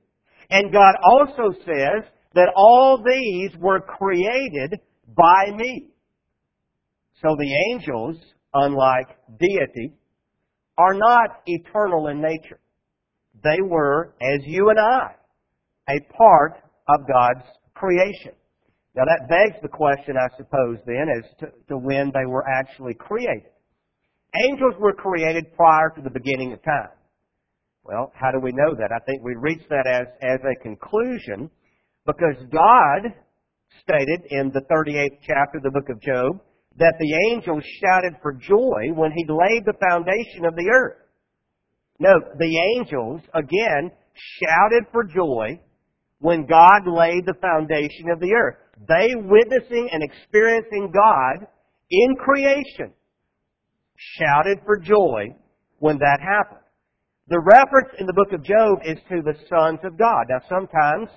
And 0.51 0.73
God 0.73 0.95
also 1.05 1.53
says 1.65 2.05
that 2.35 2.53
all 2.57 3.03
these 3.05 3.51
were 3.61 3.81
created 3.81 4.81
by 5.17 5.51
me. 5.57 5.89
So 7.23 7.37
the 7.39 7.73
angels, 7.73 8.17
unlike 8.55 9.09
deity, 9.39 9.93
are 10.79 10.95
not 10.95 11.43
eternal 11.47 12.09
in 12.09 12.21
nature. 12.21 12.61
They 13.43 13.61
were, 13.63 14.15
as 14.21 14.41
you 14.45 14.71
and 14.71 14.79
I, 14.79 15.15
a 15.89 16.01
part 16.13 16.63
of 16.89 17.07
God's 17.07 17.47
creation. 17.75 18.33
Now 18.95 19.05
that 19.05 19.29
begs 19.29 19.61
the 19.63 19.69
question, 19.69 20.17
I 20.17 20.37
suppose, 20.37 20.79
then, 20.87 21.07
as 21.17 21.25
to, 21.41 21.47
to 21.69 21.79
when 21.79 22.11
they 22.13 22.27
were 22.27 22.45
actually 22.49 22.95
created. 22.95 23.51
Angels 24.49 24.75
were 24.79 24.93
created 24.93 25.55
prior 25.55 25.91
to 25.97 26.03
the 26.03 26.11
beginning 26.11 26.53
of 26.53 26.63
time. 26.63 26.91
Well, 27.85 28.13
how 28.15 28.31
do 28.31 28.41
we 28.41 28.53
know 28.53 28.75
that? 28.75 28.91
I 28.95 28.99
think 29.05 29.23
we 29.23 29.35
reach 29.37 29.63
that 29.71 29.87
as, 29.87 30.07
as 30.23 30.39
a 30.45 30.63
conclusion 30.63 31.51
because 32.07 32.37
God 32.53 33.13
stated 33.83 34.21
in 34.31 34.51
the 34.53 34.63
38th 34.71 35.19
chapter 35.27 35.59
of 35.59 35.63
the 35.63 35.71
book 35.71 35.89
of 35.89 36.01
Job 36.01 36.41
that 36.79 36.95
the 36.99 37.33
angels 37.33 37.65
shouted 37.83 38.15
for 38.23 38.33
joy 38.33 38.93
when 38.95 39.13
he 39.13 39.25
laid 39.29 39.65
the 39.65 39.79
foundation 39.81 40.45
of 40.45 40.55
the 40.55 40.71
earth. 40.73 40.97
Note, 41.99 42.39
the 42.39 42.59
angels, 42.77 43.21
again, 43.35 43.91
shouted 44.15 44.85
for 44.93 45.05
joy 45.05 45.61
when 46.21 46.47
God 46.47 46.87
laid 46.87 47.27
the 47.27 47.37
foundation 47.41 48.11
of 48.13 48.21
the 48.21 48.33
earth. 48.33 48.57
They 48.89 49.09
witnessing 49.15 49.89
and 49.93 50.03
experiencing 50.03 50.93
God 50.93 51.47
in 51.91 52.17
creation 52.17 52.93
shouted 54.19 54.59
for 54.65 54.79
joy 54.79 55.35
when 55.79 55.99
that 55.99 56.21
happened. 56.21 56.65
The 57.29 57.41
reference 57.41 57.95
in 57.99 58.07
the 58.07 58.13
book 58.13 58.33
of 58.33 58.43
Job 58.43 58.79
is 58.85 58.99
to 59.09 59.23
the 59.23 59.35
sons 59.49 59.81
of 59.85 59.99
God. 59.99 60.27
Now 60.29 60.41
sometimes 60.49 61.11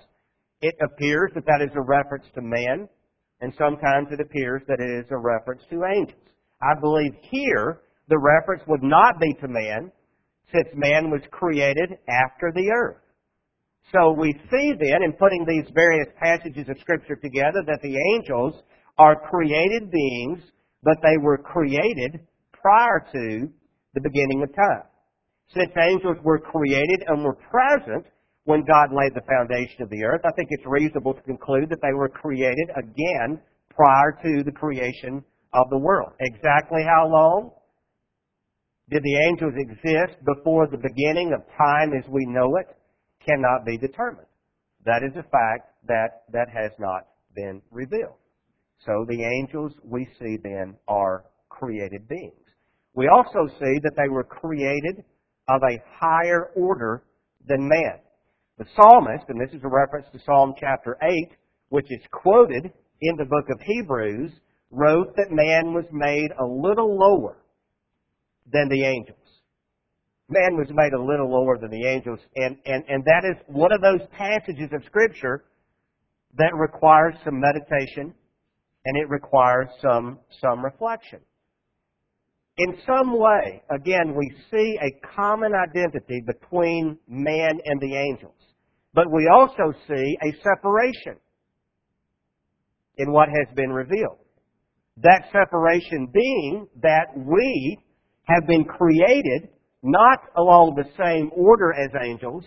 it 0.63 0.75
appears 0.81 1.31
that 1.35 1.45
that 1.45 1.61
is 1.61 1.75
a 1.75 1.81
reference 1.81 2.25
to 2.35 2.41
man, 2.41 2.87
and 3.41 3.53
sometimes 3.57 4.07
it 4.11 4.21
appears 4.21 4.61
that 4.67 4.79
it 4.79 5.03
is 5.03 5.11
a 5.11 5.17
reference 5.17 5.61
to 5.69 5.83
angels. 5.83 6.31
I 6.61 6.79
believe 6.79 7.11
here 7.29 7.81
the 8.07 8.17
reference 8.17 8.63
would 8.67 8.81
not 8.81 9.19
be 9.19 9.33
to 9.41 9.47
man, 9.49 9.91
since 10.53 10.67
man 10.73 11.11
was 11.11 11.21
created 11.31 11.97
after 12.07 12.53
the 12.55 12.71
earth. 12.71 13.01
So 13.91 14.13
we 14.13 14.31
see 14.49 14.71
then, 14.71 15.03
in 15.03 15.11
putting 15.19 15.45
these 15.45 15.69
various 15.75 16.07
passages 16.17 16.69
of 16.69 16.79
Scripture 16.79 17.17
together, 17.17 17.61
that 17.67 17.81
the 17.83 17.97
angels 18.15 18.63
are 18.97 19.19
created 19.29 19.91
beings, 19.91 20.39
but 20.81 20.95
they 21.03 21.17
were 21.21 21.37
created 21.37 22.21
prior 22.53 23.05
to 23.11 23.49
the 23.93 24.01
beginning 24.01 24.43
of 24.43 24.55
time. 24.55 24.87
Since 25.53 25.71
angels 25.77 26.17
were 26.23 26.39
created 26.39 27.03
and 27.07 27.23
were 27.23 27.35
present 27.51 28.05
when 28.45 28.65
God 28.65 28.91
laid 28.91 29.13
the 29.15 29.25
foundation 29.27 29.81
of 29.81 29.89
the 29.89 30.03
earth, 30.03 30.21
I 30.25 30.31
think 30.35 30.49
it's 30.51 30.65
reasonable 30.65 31.13
to 31.13 31.21
conclude 31.21 31.69
that 31.69 31.81
they 31.81 31.93
were 31.93 32.09
created 32.09 32.69
again 32.75 33.39
prior 33.69 34.17
to 34.23 34.43
the 34.43 34.51
creation 34.51 35.23
of 35.53 35.69
the 35.69 35.77
world. 35.77 36.11
Exactly 36.19 36.83
how 36.83 37.07
long? 37.07 37.51
Did 38.89 39.01
the 39.03 39.17
angels 39.29 39.53
exist 39.55 40.19
before 40.25 40.67
the 40.67 40.77
beginning 40.77 41.33
of 41.33 41.41
time 41.57 41.93
as 41.97 42.03
we 42.09 42.25
know 42.25 42.57
it? 42.57 42.67
Cannot 43.25 43.65
be 43.65 43.77
determined. 43.77 44.27
That 44.85 45.03
is 45.03 45.15
a 45.15 45.23
fact 45.23 45.71
that, 45.87 46.23
that 46.33 46.49
has 46.53 46.71
not 46.79 47.07
been 47.33 47.61
revealed. 47.71 48.17
So 48.85 49.05
the 49.07 49.23
angels 49.23 49.71
we 49.83 50.05
see 50.19 50.37
then 50.43 50.75
are 50.89 51.23
created 51.47 52.09
beings. 52.09 52.33
We 52.93 53.07
also 53.07 53.47
see 53.57 53.79
that 53.83 53.93
they 53.95 54.09
were 54.09 54.25
created 54.25 55.05
of 55.47 55.61
a 55.63 55.81
higher 55.99 56.51
order 56.55 57.03
than 57.47 57.67
man. 57.67 57.99
The 58.57 58.65
psalmist, 58.75 59.25
and 59.29 59.41
this 59.41 59.53
is 59.55 59.63
a 59.63 59.67
reference 59.67 60.05
to 60.13 60.19
Psalm 60.25 60.53
chapter 60.59 60.95
8, 61.01 61.09
which 61.69 61.87
is 61.89 62.01
quoted 62.11 62.71
in 63.01 63.17
the 63.17 63.25
book 63.25 63.45
of 63.49 63.59
Hebrews, 63.61 64.31
wrote 64.69 65.15
that 65.15 65.31
man 65.31 65.73
was 65.73 65.85
made 65.91 66.29
a 66.39 66.45
little 66.45 66.95
lower 66.95 67.37
than 68.51 68.69
the 68.69 68.83
angels. 68.83 69.17
Man 70.29 70.55
was 70.55 70.67
made 70.69 70.93
a 70.93 71.01
little 71.01 71.31
lower 71.31 71.57
than 71.57 71.71
the 71.71 71.87
angels, 71.87 72.19
and, 72.35 72.57
and, 72.65 72.83
and 72.87 73.03
that 73.05 73.23
is 73.25 73.35
one 73.47 73.71
of 73.71 73.81
those 73.81 74.07
passages 74.15 74.69
of 74.71 74.83
Scripture 74.85 75.45
that 76.37 76.53
requires 76.55 77.15
some 77.25 77.39
meditation 77.39 78.13
and 78.85 78.97
it 78.97 79.09
requires 79.09 79.67
some, 79.81 80.19
some 80.41 80.63
reflection. 80.63 81.19
In 82.57 82.75
some 82.85 83.17
way, 83.17 83.63
again, 83.71 84.13
we 84.15 84.31
see 84.51 84.77
a 84.79 85.15
common 85.15 85.53
identity 85.55 86.21
between 86.25 86.99
man 87.07 87.59
and 87.65 87.81
the 87.81 87.95
angels. 87.95 88.35
But 88.93 89.11
we 89.11 89.29
also 89.31 89.73
see 89.87 90.17
a 90.21 90.35
separation 90.43 91.17
in 92.97 93.11
what 93.11 93.29
has 93.29 93.55
been 93.55 93.71
revealed. 93.71 94.19
That 94.97 95.23
separation 95.31 96.07
being 96.13 96.67
that 96.81 97.07
we 97.15 97.79
have 98.23 98.45
been 98.47 98.63
created 98.63 99.49
not 99.81 100.19
along 100.37 100.75
the 100.75 100.89
same 100.97 101.31
order 101.35 101.73
as 101.73 101.89
angels, 102.01 102.43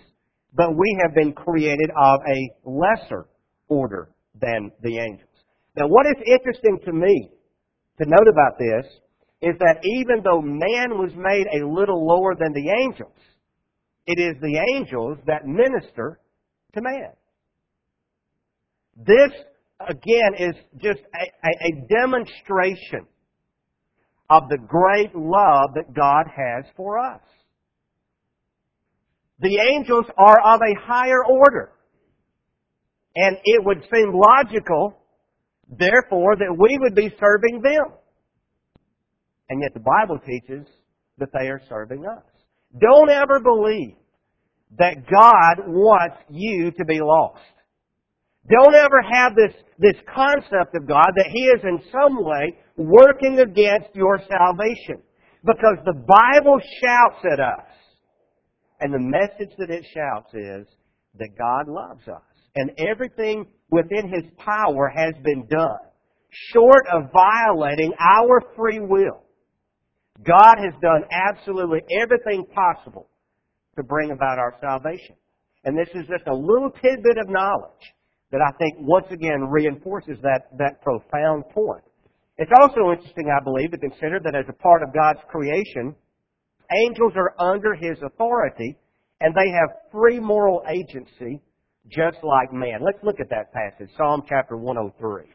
but 0.55 0.76
we 0.76 0.99
have 1.03 1.15
been 1.15 1.33
created 1.33 1.91
of 1.91 2.21
a 2.26 2.50
lesser 2.65 3.26
order 3.69 4.09
than 4.41 4.71
the 4.83 4.99
angels. 4.99 5.29
Now 5.76 5.88
what 5.88 6.07
is 6.07 6.23
interesting 6.26 6.79
to 6.87 6.93
me 6.93 7.31
to 8.00 8.09
note 8.09 8.29
about 8.31 8.59
this 8.59 8.87
is 9.43 9.55
that 9.59 9.81
even 9.83 10.23
though 10.23 10.41
man 10.41 10.97
was 10.97 11.11
made 11.15 11.47
a 11.61 11.67
little 11.67 12.07
lower 12.07 12.35
than 12.35 12.53
the 12.53 12.71
angels, 12.83 13.19
it 14.07 14.19
is 14.19 14.41
the 14.41 14.59
angels 14.75 15.19
that 15.26 15.47
minister 15.47 16.21
to 16.76 16.83
man. 16.83 17.11
This 18.97 19.33
again, 19.80 20.35
is 20.38 20.54
just 20.80 21.00
a, 21.14 21.47
a, 21.47 21.50
a 21.68 21.87
demonstration 21.88 23.06
of 24.30 24.45
the 24.49 24.59
great 24.59 25.14
love 25.14 25.71
that 25.75 25.95
God 25.95 26.26
has 26.35 26.64
for 26.76 26.99
us. 26.99 27.21
The 29.40 29.59
angels 29.75 30.06
are 30.16 30.40
of 30.40 30.61
a 30.61 30.87
higher 30.87 31.25
order. 31.25 31.73
And 33.14 33.37
it 33.45 33.64
would 33.64 33.83
seem 33.92 34.12
logical, 34.12 34.99
therefore, 35.68 36.37
that 36.37 36.56
we 36.59 36.78
would 36.80 36.95
be 36.95 37.11
serving 37.21 37.62
them. 37.62 37.92
And 39.49 39.62
yet 39.62 39.75
the 39.75 39.80
Bible 39.80 40.18
teaches 40.26 40.66
that 41.18 41.28
they 41.33 41.49
are 41.49 41.61
serving 41.68 42.04
us. 42.04 42.25
Don't 42.78 43.11
ever 43.11 43.40
believe 43.40 43.95
that 44.78 45.06
God 45.08 45.66
wants 45.66 46.16
you 46.30 46.70
to 46.73 46.85
be 46.85 47.00
lost. 47.00 47.40
Don't 48.49 48.75
ever 48.75 49.02
have 49.02 49.35
this, 49.35 49.52
this 49.78 50.00
concept 50.14 50.75
of 50.75 50.87
God 50.87 51.11
that 51.16 51.30
He 51.32 51.44
is 51.46 51.62
in 51.64 51.80
some 51.90 52.25
way 52.25 52.58
working 52.76 53.40
against 53.40 53.94
your 53.94 54.18
salvation. 54.18 55.02
Because 55.44 55.78
the 55.85 55.94
Bible 56.06 56.58
shouts 56.82 57.25
at 57.32 57.40
us. 57.40 57.66
And 58.80 58.92
the 58.92 58.99
message 58.99 59.54
that 59.58 59.70
it 59.70 59.85
shouts 59.94 60.32
is 60.35 60.66
that 61.18 61.30
God 61.38 61.66
loves 61.66 62.06
us. 62.08 62.23
And 62.54 62.70
everything 62.78 63.46
within 63.70 64.12
His 64.12 64.25
power 64.38 64.92
has 64.94 65.14
been 65.25 65.46
done, 65.49 65.78
short 66.52 66.87
of 66.92 67.11
violating 67.12 67.92
our 67.99 68.42
free 68.54 68.80
will. 68.80 69.23
God 70.23 70.56
has 70.58 70.73
done 70.80 71.04
absolutely 71.11 71.80
everything 72.00 72.44
possible 72.54 73.08
to 73.76 73.83
bring 73.83 74.11
about 74.11 74.38
our 74.38 74.54
salvation. 74.61 75.16
And 75.64 75.76
this 75.76 75.88
is 75.95 76.06
just 76.09 76.26
a 76.28 76.35
little 76.35 76.71
tidbit 76.71 77.18
of 77.18 77.28
knowledge 77.28 77.85
that 78.30 78.40
I 78.40 78.50
think 78.59 78.76
once 78.80 79.06
again 79.11 79.49
reinforces 79.49 80.18
that, 80.23 80.49
that 80.59 80.83
profound 80.83 81.45
point. 81.50 81.85
It's 82.38 82.52
also 82.61 82.90
interesting, 82.92 83.30
I 83.30 83.42
believe, 83.42 83.71
to 83.71 83.78
consider 83.78 84.21
that 84.25 84.35
as 84.35 84.45
a 84.49 84.52
part 84.52 84.83
of 84.83 84.92
God's 84.92 85.21
creation, 85.28 85.95
angels 86.85 87.12
are 87.16 87.35
under 87.40 87.75
His 87.75 87.97
authority 88.02 88.76
and 89.21 89.35
they 89.35 89.50
have 89.50 89.90
free 89.90 90.21
moral 90.21 90.62
agency 90.68 91.40
just 91.88 92.18
like 92.23 92.52
man. 92.52 92.80
Let's 92.85 93.02
look 93.02 93.21
at 93.21 93.30
that 93.30 93.52
passage, 93.52 93.88
Psalm 93.97 94.23
chapter 94.28 94.56
103. 94.56 95.33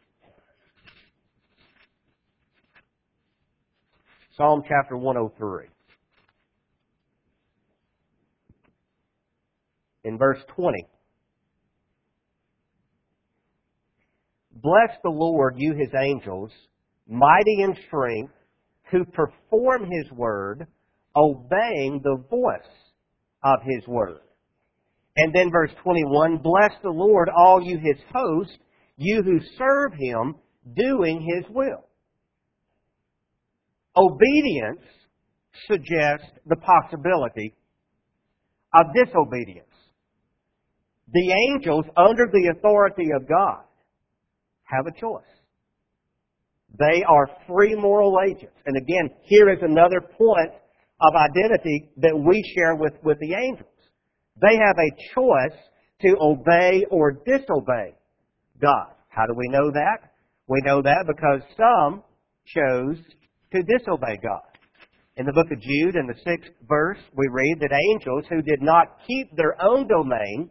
Psalm 4.36 4.62
chapter 4.68 4.96
103. 4.96 5.66
In 10.04 10.18
verse 10.18 10.40
20. 10.56 10.86
Bless 14.54 14.96
the 15.02 15.10
Lord, 15.10 15.54
you 15.56 15.74
his 15.74 15.92
angels, 15.94 16.50
mighty 17.08 17.62
in 17.62 17.74
strength, 17.86 18.32
who 18.90 19.04
perform 19.04 19.90
his 19.90 20.10
word, 20.12 20.66
obeying 21.16 22.00
the 22.02 22.22
voice 22.30 22.72
of 23.42 23.58
his 23.64 23.86
word. 23.88 24.20
And 25.16 25.34
then 25.34 25.50
verse 25.50 25.70
21, 25.82 26.38
bless 26.38 26.72
the 26.82 26.90
Lord, 26.90 27.28
all 27.28 27.60
you 27.62 27.78
his 27.78 27.98
hosts, 28.14 28.56
you 28.96 29.22
who 29.22 29.40
serve 29.58 29.92
him, 29.98 30.36
doing 30.74 31.20
his 31.20 31.44
will. 31.50 31.84
Obedience 33.96 34.86
suggests 35.68 36.30
the 36.46 36.56
possibility 36.56 37.54
of 38.74 38.86
disobedience. 38.94 39.66
The 41.12 41.32
angels, 41.48 41.84
under 41.96 42.26
the 42.32 42.54
authority 42.56 43.08
of 43.14 43.28
God, 43.28 43.64
have 44.64 44.86
a 44.86 45.00
choice. 45.00 45.22
They 46.78 47.02
are 47.06 47.28
free 47.46 47.74
moral 47.74 48.18
agents. 48.26 48.56
And 48.64 48.76
again, 48.76 49.10
here 49.24 49.50
is 49.50 49.58
another 49.62 50.00
point 50.00 50.52
of 51.00 51.14
identity 51.14 51.90
that 51.98 52.16
we 52.16 52.42
share 52.56 52.76
with, 52.76 52.94
with 53.02 53.18
the 53.20 53.34
angels. 53.34 53.68
They 54.40 54.56
have 54.56 54.76
a 54.78 55.14
choice 55.14 55.58
to 56.00 56.16
obey 56.20 56.84
or 56.90 57.12
disobey 57.12 57.94
God. 58.60 58.94
How 59.08 59.26
do 59.26 59.34
we 59.36 59.48
know 59.48 59.70
that? 59.70 60.12
We 60.48 60.60
know 60.64 60.80
that 60.82 61.04
because 61.06 61.42
some 61.56 62.02
chose 62.46 62.96
to 63.52 63.62
disobey 63.62 64.18
God. 64.22 64.40
In 65.16 65.26
the 65.26 65.32
book 65.32 65.50
of 65.52 65.60
Jude, 65.60 65.96
in 65.96 66.06
the 66.06 66.18
sixth 66.24 66.50
verse, 66.66 66.98
we 67.14 67.28
read 67.30 67.58
that 67.60 67.78
angels 67.90 68.24
who 68.30 68.40
did 68.40 68.62
not 68.62 68.96
keep 69.06 69.28
their 69.36 69.60
own 69.60 69.86
domain, 69.86 70.48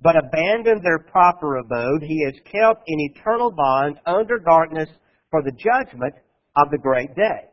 but 0.00 0.16
abandoned 0.16 0.82
their 0.82 0.98
proper 0.98 1.56
abode, 1.56 2.02
he 2.02 2.24
is 2.24 2.34
kept 2.44 2.84
in 2.86 3.00
eternal 3.00 3.50
bonds 3.50 3.98
under 4.06 4.38
darkness 4.38 4.88
for 5.30 5.42
the 5.42 5.52
judgment 5.52 6.14
of 6.56 6.70
the 6.70 6.78
great 6.78 7.14
day. 7.14 7.50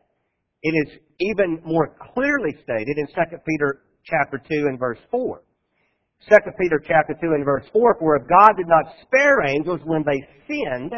It 0.62 0.74
is 0.86 0.98
even 1.20 1.60
more 1.64 1.96
clearly 2.14 2.56
stated 2.62 2.98
in 2.98 3.06
2 3.06 3.36
Peter 3.46 3.82
chapter 4.04 4.38
2 4.38 4.66
and 4.68 4.78
verse 4.78 4.98
4. 5.10 5.42
2 6.28 6.36
Peter 6.58 6.80
chapter 6.86 7.14
2 7.20 7.34
and 7.34 7.44
verse 7.44 7.64
4, 7.72 7.96
for 7.98 8.16
if 8.16 8.28
God 8.28 8.56
did 8.56 8.66
not 8.66 8.84
spare 9.02 9.44
angels 9.46 9.80
when 9.84 10.02
they 10.04 10.22
sinned, 10.48 10.92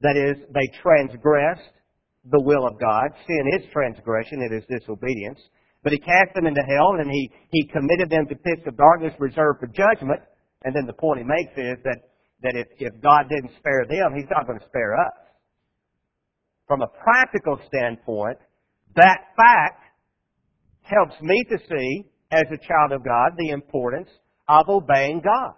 that 0.00 0.16
is, 0.16 0.36
they 0.52 0.78
transgressed 0.82 1.72
the 2.30 2.40
will 2.40 2.66
of 2.66 2.78
God. 2.78 3.10
Sin 3.26 3.58
is 3.58 3.66
transgression, 3.72 4.42
it 4.42 4.54
is 4.54 4.64
disobedience. 4.68 5.40
But 5.82 5.92
he 5.92 5.98
cast 5.98 6.34
them 6.34 6.46
into 6.46 6.60
hell 6.62 6.98
and 6.98 7.10
he, 7.10 7.30
he 7.50 7.66
committed 7.68 8.10
them 8.10 8.26
to 8.26 8.34
pits 8.34 8.66
of 8.66 8.76
darkness 8.76 9.14
reserved 9.18 9.60
for 9.60 9.66
judgment. 9.68 10.20
And 10.64 10.74
then 10.74 10.86
the 10.86 10.92
point 10.92 11.20
he 11.20 11.24
makes 11.24 11.52
is 11.56 11.82
that, 11.84 11.98
that 12.42 12.54
if, 12.56 12.66
if 12.78 13.00
God 13.00 13.26
didn't 13.28 13.52
spare 13.58 13.86
them, 13.88 14.14
he's 14.16 14.28
not 14.30 14.46
going 14.46 14.58
to 14.58 14.66
spare 14.66 14.94
us. 14.98 15.14
From 16.66 16.82
a 16.82 16.88
practical 16.88 17.58
standpoint, 17.66 18.38
that 18.96 19.18
fact 19.36 19.84
helps 20.82 21.14
me 21.22 21.44
to 21.50 21.58
see, 21.58 22.04
as 22.30 22.44
a 22.52 22.58
child 22.66 22.92
of 22.92 23.04
God, 23.04 23.32
the 23.38 23.50
importance 23.50 24.08
of 24.48 24.68
obeying 24.68 25.22
God. 25.24 25.54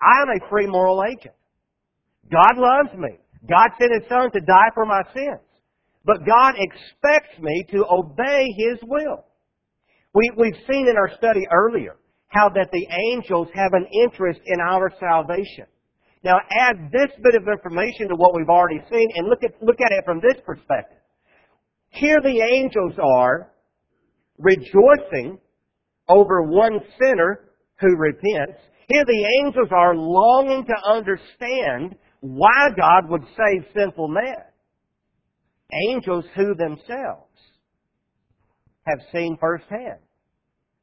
I 0.00 0.22
am 0.22 0.28
a 0.28 0.48
free 0.48 0.66
moral 0.66 1.02
agent. 1.04 1.34
God 2.30 2.56
loves 2.56 2.96
me. 2.96 3.18
God 3.48 3.68
sent 3.78 3.92
His 3.92 4.08
Son 4.08 4.30
to 4.32 4.40
die 4.40 4.70
for 4.74 4.86
my 4.86 5.02
sins. 5.12 5.43
But 6.04 6.26
God 6.26 6.54
expects 6.58 7.38
me 7.40 7.64
to 7.72 7.84
obey 7.90 8.48
His 8.56 8.78
will. 8.82 9.24
We, 10.12 10.30
we've 10.36 10.60
seen 10.70 10.88
in 10.88 10.96
our 10.96 11.10
study 11.16 11.42
earlier 11.50 11.96
how 12.28 12.48
that 12.50 12.68
the 12.72 12.86
angels 13.12 13.48
have 13.54 13.72
an 13.72 13.86
interest 14.04 14.40
in 14.46 14.60
our 14.60 14.92
salvation. 15.00 15.66
Now 16.22 16.38
add 16.50 16.90
this 16.92 17.10
bit 17.22 17.34
of 17.34 17.48
information 17.48 18.08
to 18.08 18.16
what 18.16 18.34
we've 18.34 18.48
already 18.48 18.80
seen 18.90 19.08
and 19.14 19.28
look 19.28 19.42
at, 19.44 19.62
look 19.62 19.80
at 19.80 19.92
it 19.92 20.04
from 20.04 20.20
this 20.20 20.40
perspective. 20.44 20.98
Here 21.90 22.20
the 22.22 22.40
angels 22.40 22.94
are 23.02 23.52
rejoicing 24.38 25.38
over 26.08 26.42
one 26.42 26.80
sinner 27.00 27.50
who 27.80 27.96
repents. 27.96 28.58
Here 28.88 29.04
the 29.04 29.26
angels 29.42 29.68
are 29.70 29.94
longing 29.94 30.66
to 30.66 30.90
understand 30.90 31.94
why 32.20 32.70
God 32.76 33.08
would 33.08 33.22
save 33.36 33.64
sinful 33.74 34.08
men 34.08 34.36
angels 35.88 36.24
who 36.34 36.54
themselves 36.54 37.30
have 38.86 38.98
seen 39.12 39.36
firsthand 39.40 39.98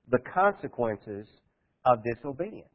the 0.09 0.19
consequences 0.33 1.27
of 1.85 1.99
disobedience, 2.03 2.67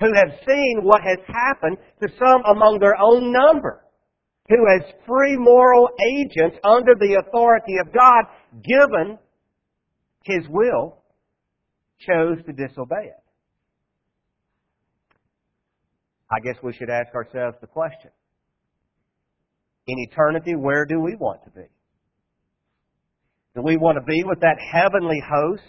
who 0.00 0.12
have 0.14 0.38
seen 0.46 0.80
what 0.82 1.00
has 1.02 1.18
happened 1.26 1.76
to 2.00 2.08
some 2.18 2.42
among 2.56 2.78
their 2.78 2.96
own 3.00 3.32
number, 3.32 3.84
who 4.48 4.66
as 4.68 4.82
free 5.06 5.36
moral 5.36 5.88
agents 6.00 6.56
under 6.64 6.94
the 6.94 7.22
authority 7.26 7.76
of 7.80 7.92
God, 7.92 8.24
given 8.62 9.18
His 10.24 10.46
will, 10.48 10.98
chose 12.06 12.38
to 12.46 12.52
disobey 12.52 13.06
it. 13.06 13.24
I 16.30 16.40
guess 16.40 16.56
we 16.62 16.72
should 16.72 16.90
ask 16.90 17.14
ourselves 17.14 17.56
the 17.60 17.66
question 17.66 18.10
in 19.86 19.98
eternity, 19.98 20.54
where 20.54 20.86
do 20.86 21.00
we 21.00 21.14
want 21.16 21.44
to 21.44 21.50
be? 21.50 21.66
Do 23.54 23.62
we 23.62 23.76
want 23.76 23.96
to 23.96 24.04
be 24.04 24.24
with 24.24 24.40
that 24.40 24.56
heavenly 24.72 25.22
host 25.30 25.62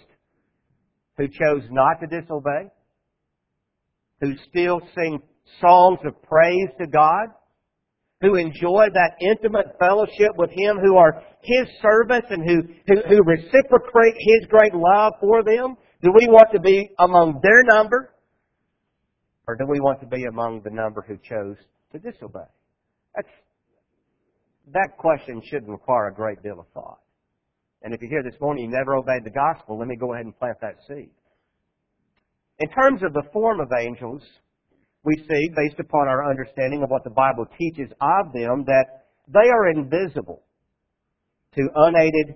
who 1.17 1.28
chose 1.28 1.63
not 1.69 1.99
to 1.99 2.08
disobey? 2.08 2.71
Who 4.21 4.34
still 4.49 4.80
sing 4.95 5.19
songs 5.62 5.99
of 6.06 6.21
praise 6.23 6.69
to 6.80 6.88
God? 6.88 7.28
Who 8.21 8.36
enjoy 8.36 8.88
that 8.93 9.17
intimate 9.21 9.75
fellowship 9.80 10.32
with 10.38 10.49
Him, 10.51 10.78
who 10.82 10.95
are 10.97 11.21
His 11.41 11.67
servants 11.82 12.28
and 12.32 12.43
who, 12.43 12.62
who, 12.88 13.01
who 13.08 13.23
reciprocate 13.23 14.15
His 14.17 14.47
great 14.49 14.73
love 14.73 15.13
for 15.19 15.43
them? 15.43 15.75
Do 16.01 16.12
we 16.15 16.28
want 16.28 16.47
to 16.54 16.60
be 16.60 16.89
among 16.97 17.39
their 17.43 17.63
number? 17.63 18.13
Or 19.47 19.56
do 19.56 19.65
we 19.69 19.80
want 19.80 19.99
to 19.99 20.08
be 20.08 20.23
among 20.23 20.62
the 20.63 20.71
number 20.71 21.06
who 21.08 21.17
chose 21.17 21.58
to 21.91 21.99
disobey? 21.99 22.47
That's 23.15 23.28
that 24.73 24.97
question 24.97 25.41
shouldn't 25.45 25.69
require 25.69 26.08
a 26.08 26.13
great 26.13 26.41
deal 26.41 26.60
of 26.60 26.67
thought. 26.73 26.99
And 27.82 27.93
if 27.93 28.01
you're 28.01 28.10
here 28.10 28.23
this 28.23 28.39
morning, 28.41 28.65
you 28.65 28.71
never 28.71 28.95
obeyed 28.95 29.23
the 29.23 29.30
gospel, 29.30 29.78
let 29.78 29.88
me 29.88 29.95
go 29.95 30.13
ahead 30.13 30.25
and 30.25 30.38
plant 30.38 30.58
that 30.62 30.78
seed. 30.88 31.12
In 32.60 32.69
terms 32.69 33.04
of 33.04 33.13
the 33.13 33.30
form 33.32 33.60
of 33.60 33.69
angels, 33.78 34.21
we 35.04 35.15
see, 35.17 35.49
based 35.56 35.80
upon 35.80 36.08
our 36.08 36.28
understanding 36.28 36.82
of 36.82 36.89
what 36.89 37.04
the 37.04 37.12
Bible 37.12 37.45
teaches 37.60 37.91
of 38.01 38.34
them, 38.34 38.63
that 38.65 39.06
they 39.28 39.49
are 39.49 39.69
invisible 39.69 40.41
to 41.54 41.69
unaided 41.75 42.36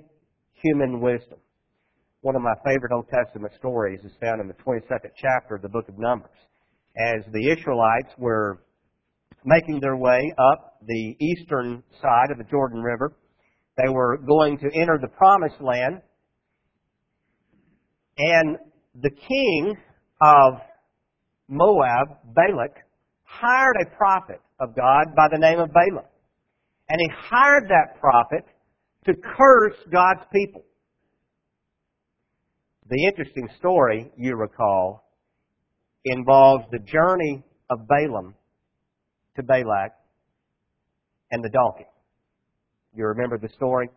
human 0.54 1.02
wisdom. 1.02 1.39
One 2.22 2.36
of 2.36 2.42
my 2.42 2.54
favorite 2.65 2.92
Old 2.94 3.08
Testament 3.10 3.54
stories 3.58 4.02
is 4.04 4.12
found 4.22 4.42
in 4.42 4.48
the 4.48 4.54
22nd 4.56 5.12
chapter 5.15 5.56
of 5.56 5.62
the 5.62 5.70
book 5.70 5.88
of 5.88 5.98
Numbers. 5.98 6.36
As 6.98 7.24
the 7.32 7.50
Israelites 7.50 8.13
were 8.18 8.60
making 9.45 9.80
their 9.80 9.95
way 9.95 10.34
up 10.38 10.78
the 10.86 11.15
eastern 11.19 11.84
side 12.02 12.32
of 12.32 12.38
the 12.38 12.43
Jordan 12.45 12.82
River, 12.82 13.13
they 13.78 13.89
were 13.89 14.17
going 14.17 14.58
to 14.60 14.69
enter 14.73 14.97
the 15.02 15.08
promised 15.08 15.62
land, 15.62 16.02
and 18.17 18.58
the 19.02 19.10
king 19.10 19.75
of 20.21 20.54
Moab, 21.47 22.08
Balak, 22.36 22.75
hired 23.23 23.75
a 23.82 23.95
prophet 23.95 24.41
of 24.60 24.75
God 24.75 25.15
by 25.15 25.28
the 25.32 25.38
name 25.38 25.60
of 25.60 25.69
Balaam. 25.71 26.06
And 26.89 26.99
he 26.99 27.08
hired 27.30 27.69
that 27.69 27.99
prophet 27.99 28.43
to 29.06 29.13
curse 29.13 29.75
God's 29.91 30.21
people. 30.34 30.63
The 32.89 33.06
interesting 33.06 33.47
story, 33.60 34.12
you 34.17 34.36
recall, 34.36 35.08
involves 36.04 36.65
the 36.71 36.80
journey 36.80 37.43
of 37.69 37.88
Balaam 37.88 38.34
to 39.39 39.43
Balak 39.43 39.91
and 41.32 41.43
the 41.43 41.49
donkey. 41.49 41.88
You 42.93 43.06
remember 43.06 43.38
the 43.38 43.49
story 43.56 43.89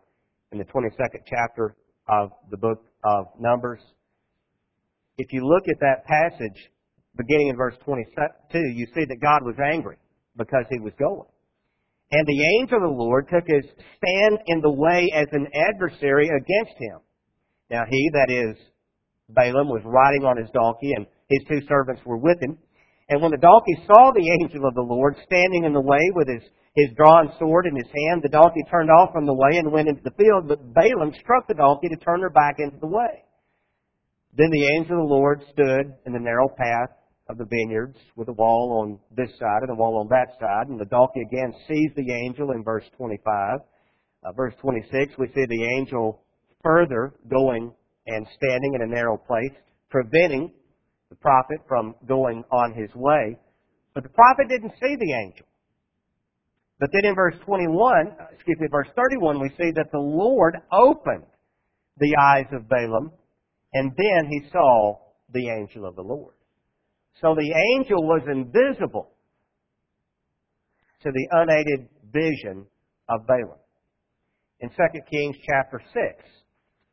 in 0.51 0.57
the 0.57 0.65
22nd 0.65 1.21
chapter 1.27 1.75
of 2.07 2.31
the 2.49 2.57
book 2.57 2.83
of 3.03 3.25
Numbers? 3.39 3.81
If 5.17 5.31
you 5.31 5.45
look 5.45 5.67
at 5.67 5.79
that 5.79 6.05
passage, 6.05 6.69
beginning 7.15 7.49
in 7.49 7.57
verse 7.57 7.75
22, 7.85 8.59
you 8.75 8.87
see 8.95 9.05
that 9.05 9.21
God 9.21 9.43
was 9.43 9.55
angry 9.63 9.97
because 10.37 10.65
he 10.69 10.79
was 10.79 10.93
going. 10.97 11.27
And 12.11 12.27
the 12.27 12.59
angel 12.59 12.77
of 12.77 12.83
the 12.83 13.03
Lord 13.03 13.27
took 13.27 13.43
his 13.47 13.65
stand 13.97 14.39
in 14.45 14.61
the 14.61 14.71
way 14.71 15.09
as 15.15 15.27
an 15.31 15.47
adversary 15.55 16.27
against 16.27 16.77
him. 16.79 16.99
Now 17.69 17.83
he, 17.89 18.09
that 18.13 18.31
is, 18.31 18.55
Balaam, 19.29 19.67
was 19.67 19.81
riding 19.83 20.23
on 20.23 20.37
his 20.37 20.49
donkey, 20.53 20.93
and 20.95 21.07
his 21.29 21.41
two 21.49 21.65
servants 21.67 22.01
were 22.05 22.17
with 22.17 22.37
him. 22.41 22.57
And 23.09 23.21
when 23.21 23.31
the 23.31 23.37
donkey 23.37 23.75
saw 23.85 24.11
the 24.11 24.29
angel 24.41 24.67
of 24.67 24.75
the 24.75 24.81
Lord 24.81 25.15
standing 25.25 25.65
in 25.65 25.73
the 25.73 25.81
way 25.81 26.01
with 26.15 26.27
his, 26.27 26.43
his 26.75 26.95
drawn 26.95 27.33
sword 27.37 27.65
in 27.65 27.75
his 27.75 27.87
hand, 27.87 28.23
the 28.23 28.29
donkey 28.29 28.63
turned 28.71 28.89
off 28.89 29.11
from 29.11 29.25
the 29.25 29.33
way 29.33 29.57
and 29.57 29.71
went 29.71 29.89
into 29.89 30.01
the 30.03 30.15
field, 30.17 30.47
but 30.47 30.73
Balaam 30.73 31.13
struck 31.19 31.47
the 31.47 31.53
donkey 31.53 31.89
to 31.89 31.97
turn 31.97 32.21
her 32.21 32.29
back 32.29 32.55
into 32.59 32.77
the 32.79 32.87
way. 32.87 33.25
Then 34.35 34.49
the 34.51 34.67
angel 34.77 35.03
of 35.03 35.07
the 35.07 35.13
Lord 35.13 35.41
stood 35.51 35.93
in 36.05 36.13
the 36.13 36.19
narrow 36.19 36.47
path 36.49 36.89
of 37.29 37.37
the 37.37 37.45
vineyards 37.45 37.97
with 38.15 38.27
a 38.29 38.33
wall 38.33 38.81
on 38.81 38.99
this 39.15 39.29
side 39.37 39.61
and 39.61 39.71
a 39.71 39.75
wall 39.75 39.99
on 39.99 40.07
that 40.09 40.35
side. 40.39 40.67
And 40.67 40.79
the 40.79 40.85
donkey 40.85 41.21
again 41.21 41.53
sees 41.67 41.91
the 41.95 42.11
angel 42.11 42.51
in 42.51 42.63
verse 42.63 42.83
25. 42.97 43.59
Uh, 44.25 44.31
verse 44.31 44.53
26, 44.61 45.17
we 45.17 45.27
see 45.27 45.45
the 45.47 45.63
angel 45.77 46.23
further 46.63 47.13
going 47.29 47.73
and 48.07 48.25
standing 48.35 48.73
in 48.75 48.81
a 48.81 48.87
narrow 48.87 49.17
place, 49.17 49.51
preventing 49.89 50.51
the 51.13 51.19
prophet 51.19 51.59
from 51.67 51.93
going 52.07 52.43
on 52.51 52.73
his 52.73 52.89
way. 52.95 53.37
But 53.93 54.01
the 54.01 54.09
prophet 54.09 54.47
didn't 54.49 54.73
see 54.81 54.95
the 54.95 55.13
angel. 55.13 55.45
But 56.79 56.89
then 56.91 57.05
in 57.05 57.15
verse 57.15 57.35
21, 57.45 58.07
uh, 58.07 58.25
excuse 58.33 58.57
me, 58.59 58.67
verse 58.71 58.87
31, 58.95 59.39
we 59.39 59.49
see 59.49 59.71
that 59.75 59.91
the 59.91 59.99
Lord 59.99 60.55
opened 60.71 61.25
the 61.99 62.15
eyes 62.19 62.47
of 62.51 62.67
Balaam, 62.67 63.11
and 63.73 63.91
then 63.95 64.27
he 64.27 64.49
saw 64.51 64.97
the 65.31 65.49
angel 65.49 65.85
of 65.85 65.95
the 65.95 66.01
Lord. 66.01 66.33
So 67.21 67.35
the 67.35 67.53
angel 67.77 68.03
was 68.03 68.23
invisible 68.27 69.11
to 71.03 71.11
the 71.11 71.27
unaided 71.31 71.89
vision 72.11 72.65
of 73.07 73.27
Balaam. 73.27 73.59
In 74.61 74.69
2 74.69 74.75
Kings 75.11 75.35
chapter 75.47 75.79
6, 75.93 76.25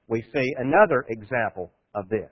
we 0.09 0.23
see 0.35 0.55
another 0.59 1.07
example 1.09 1.73
of 1.95 2.09
this. 2.11 2.31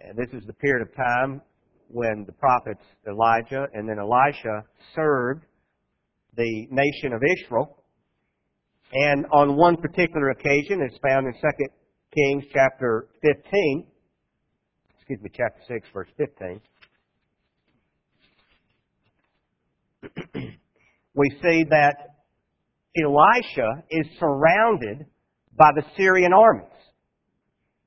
And 0.00 0.16
this 0.16 0.28
is 0.32 0.46
the 0.46 0.52
period 0.54 0.86
of 0.88 0.94
time 0.96 1.40
when 1.88 2.24
the 2.26 2.32
prophets 2.32 2.82
Elijah 3.06 3.66
and 3.72 3.88
then 3.88 3.98
Elisha 3.98 4.64
served 4.94 5.44
the 6.36 6.66
nation 6.70 7.12
of 7.12 7.22
Israel. 7.38 7.78
And 8.92 9.26
on 9.32 9.56
one 9.56 9.76
particular 9.76 10.30
occasion, 10.30 10.80
it's 10.82 10.98
found 10.98 11.26
in 11.26 11.32
2 11.32 11.40
Kings 12.14 12.44
chapter 12.52 13.08
15, 13.22 13.86
excuse 14.96 15.20
me, 15.20 15.30
chapter 15.34 15.60
6, 15.68 15.88
verse 15.92 16.08
15. 16.16 16.60
we 21.14 21.30
see 21.42 21.64
that 21.70 22.14
Elisha 22.96 23.82
is 23.90 24.06
surrounded 24.20 25.06
by 25.56 25.70
the 25.74 25.82
Syrian 25.96 26.32
armies. 26.32 26.68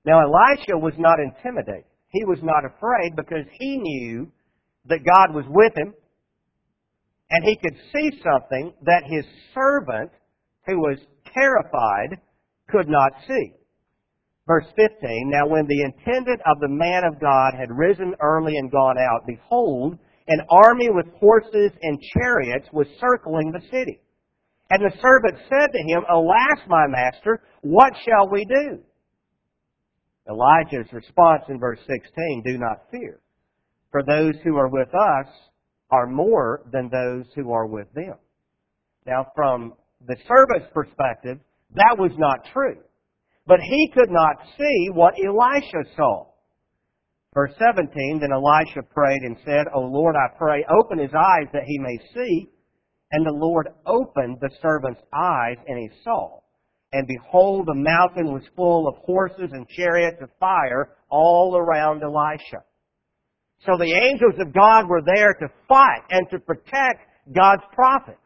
Now, 0.06 0.20
Elisha 0.22 0.78
was 0.78 0.93
not 0.98 1.20
intimidated. 1.20 1.87
He 2.10 2.24
was 2.26 2.39
not 2.41 2.65
afraid 2.65 3.15
because 3.15 3.46
he 3.60 3.78
knew 3.78 4.32
that 4.86 5.06
God 5.06 5.36
was 5.36 5.46
with 5.50 5.74
him 5.76 5.93
and 7.30 7.43
he 7.43 7.58
could 7.58 7.78
see 7.93 8.22
something 8.24 8.74
that 8.84 9.04
his 9.06 9.26
servant, 9.54 10.12
who 10.65 10.80
was 10.80 10.98
terrified, 11.34 12.22
could 12.70 12.88
not 12.88 13.12
see. 13.28 13.54
Verse 14.48 14.65
15, 14.78 15.30
Now 15.30 15.48
when 15.48 15.67
the 15.67 15.84
intendant 15.84 16.39
of 16.46 16.60
the 16.62 16.70
man 16.70 17.04
of 17.04 17.20
God 17.20 17.54
had 17.54 17.70
risen 17.70 18.15
early 18.22 18.56
and 18.56 18.72
gone 18.72 18.98
out, 18.98 19.28
behold, 19.28 19.98
an 20.30 20.39
army 20.50 20.89
with 20.89 21.06
horses 21.20 21.72
and 21.82 22.00
chariots 22.17 22.67
was 22.72 22.88
circling 23.00 23.52
the 23.52 23.65
city. 23.70 24.00
And 24.70 24.84
the 24.84 24.96
servant 25.02 25.38
said 25.50 25.72
to 25.72 25.80
him, 25.80 26.04
Alas, 26.10 26.60
my 26.67 26.88
master, 26.88 27.41
what 27.62 27.93
shall 28.06 28.30
we 28.30 28.46
do? 28.46 28.80
Elijah's 30.30 30.92
response 30.92 31.44
in 31.50 31.60
verse 31.60 31.80
16, 31.80 32.44
Do 32.46 32.58
not 32.58 32.84
fear, 32.92 33.20
for 33.92 34.04
those 34.04 34.36
who 34.44 34.58
are 34.58 34.70
with 34.70 34.90
us 34.90 35.28
are 35.90 36.08
more 36.08 36.62
than 36.72 36.90
those 36.90 37.26
who 37.36 37.52
are 37.52 37.68
with 37.68 37.88
them. 37.94 38.16
Now, 39.06 39.28
from 39.36 39.74
the 40.06 40.18
servant's 40.28 40.72
perspective, 40.74 41.40
that 41.76 41.96
was 41.98 42.12
not 42.18 42.46
true. 42.54 42.78
But 43.46 43.62
he 43.62 43.92
could 43.94 44.12
not 44.12 44.36
see 44.58 44.90
what 44.92 45.13
Elisha 45.18 45.90
saw. 45.96 46.26
Verse 47.34 47.54
17, 47.58 48.20
then 48.20 48.32
Elisha 48.34 48.82
prayed 48.94 49.22
and 49.22 49.38
said, 49.46 49.66
O 49.74 49.80
Lord, 49.80 50.16
I 50.16 50.38
pray, 50.38 50.66
open 50.70 51.00
his 51.00 51.13
eyes 51.13 51.48
that 51.54 51.63
he 51.66 51.80
may 51.80 51.98
see. 52.13 52.50
And 53.12 53.26
the 53.26 53.32
Lord 53.32 53.70
opened 53.86 54.38
the 54.42 54.50
servant's 54.62 55.02
eyes, 55.13 55.56
and 55.66 55.80
he 55.80 55.90
saw. 56.04 56.42
And 56.93 57.08
behold, 57.08 57.67
the 57.67 57.76
mountain 57.76 58.34
was 58.34 58.43
full 58.56 58.88
of 58.88 58.95
horses 59.06 59.50
and 59.52 59.67
chariots 59.67 60.21
of 60.21 60.30
fire 60.39 60.95
all 61.10 61.58
around 61.58 62.02
Elisha. 62.02 62.63
So 63.65 63.78
the 63.78 63.93
angels 63.93 64.36
of 64.39 64.54
God 64.54 64.88
were 64.88 65.02
there 65.02 65.34
to 65.34 65.47
fight 65.67 66.04
and 66.10 66.30
to 66.30 66.39
protect 66.39 67.02
God's 67.36 67.63
prophet. 67.73 68.17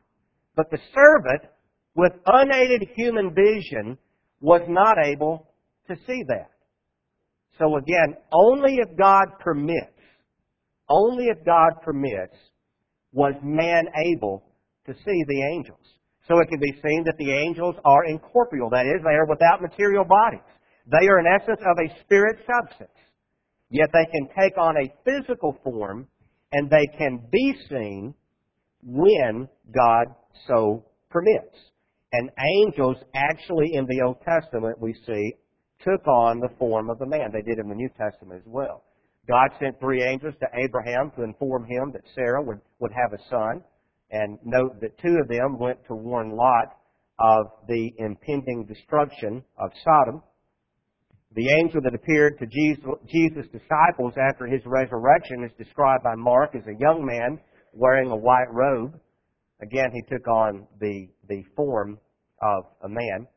But 0.56 0.70
the 0.70 0.80
servant, 0.94 1.52
with 1.96 2.12
unaided 2.26 2.88
human 2.96 3.34
vision, 3.34 3.98
was 4.42 4.62
not 4.68 4.98
able 5.04 5.48
to 5.88 5.96
see 6.06 6.24
that. 6.28 6.52
So 7.58 7.78
again, 7.78 8.16
only 8.32 8.76
if 8.76 8.98
God 8.98 9.26
permits, 9.40 9.98
only 10.90 11.26
if 11.26 11.44
God 11.46 11.82
permits, 11.84 12.36
was 13.14 13.34
man 13.44 13.86
able 14.06 14.44
to 14.86 14.94
see 14.94 15.24
the 15.28 15.44
angels. 15.54 16.01
So 16.28 16.40
it 16.40 16.48
can 16.50 16.60
be 16.60 16.74
seen 16.82 17.04
that 17.06 17.18
the 17.18 17.32
angels 17.32 17.76
are 17.84 18.06
incorporeal. 18.06 18.70
That 18.70 18.86
is, 18.86 19.02
they 19.04 19.16
are 19.16 19.26
without 19.26 19.62
material 19.62 20.06
bodies. 20.06 20.46
They 20.86 21.08
are 21.08 21.20
in 21.20 21.26
essence 21.26 21.60
of 21.62 21.78
a 21.78 22.02
spirit 22.02 22.38
substance. 22.46 22.98
Yet 23.70 23.90
they 23.94 24.06
can 24.12 24.28
take 24.38 24.58
on 24.58 24.76
a 24.78 24.94
physical 25.06 25.58
form 25.64 26.08
and 26.52 26.70
they 26.70 26.88
can 26.98 27.22
be 27.32 27.56
seen 27.70 28.14
when 28.84 29.48
God 29.74 30.08
so 30.48 30.86
permits. 31.10 31.56
And 32.12 32.30
angels 32.66 32.98
actually 33.16 33.74
in 33.74 33.86
the 33.86 34.02
Old 34.06 34.18
Testament 34.22 34.80
we 34.82 34.94
see 35.06 35.34
took 35.84 36.06
on 36.08 36.40
the 36.40 36.50
form 36.60 36.90
of 36.90 37.00
a 37.02 37.06
man. 37.06 37.32
They 37.32 37.42
did 37.42 37.60
in 37.60 37.70
the 37.70 37.76
New 37.76 37.90
Testament 37.98 38.42
as 38.42 38.48
well. 38.48 38.84
God 39.28 39.50
sent 39.60 39.80
three 39.80 40.04
angels 40.04 40.34
to 40.40 40.48
Abraham 40.54 41.12
to 41.16 41.24
inform 41.24 41.66
him 41.66 41.92
that 41.94 42.02
Sarah 42.16 42.42
would, 42.42 42.60
would 42.80 42.92
have 42.92 43.14
a 43.14 43.24
son. 43.30 43.64
And 44.12 44.38
note 44.44 44.82
that 44.82 45.00
two 45.00 45.18
of 45.22 45.28
them 45.28 45.58
went 45.58 45.80
to 45.88 45.96
warn 45.96 46.36
Lot 46.36 46.78
of 47.20 47.46
the 47.68 47.92
impending 47.98 48.66
destruction 48.68 49.44
of 49.58 49.72
Sodom. 49.84 50.22
The 51.34 51.50
angel 51.50 51.82
that 51.84 51.96
appeared 51.96 52.38
to 52.40 52.46
Jesus' 52.46 53.48
disciples 53.52 54.14
after 54.18 54.48
his 54.48 54.62
resurrection 54.66 55.46
is 55.46 55.52
described 55.58 56.04
by 56.04 56.16
Mark 56.16 56.56
as 56.56 56.68
a 56.68 56.80
young 56.80 57.06
man 57.06 57.40
wearing 57.74 58.12
a 58.12 58.18
white 58.18 58.52
robe. 58.52 59.00
Again, 59.62 59.92
he 59.94 60.02
took 60.14 60.28
on 60.28 60.68
the, 60.80 61.08
the 61.30 61.44
form 61.56 61.98
of 62.42 62.66
a 62.84 62.90
man. 62.90 63.28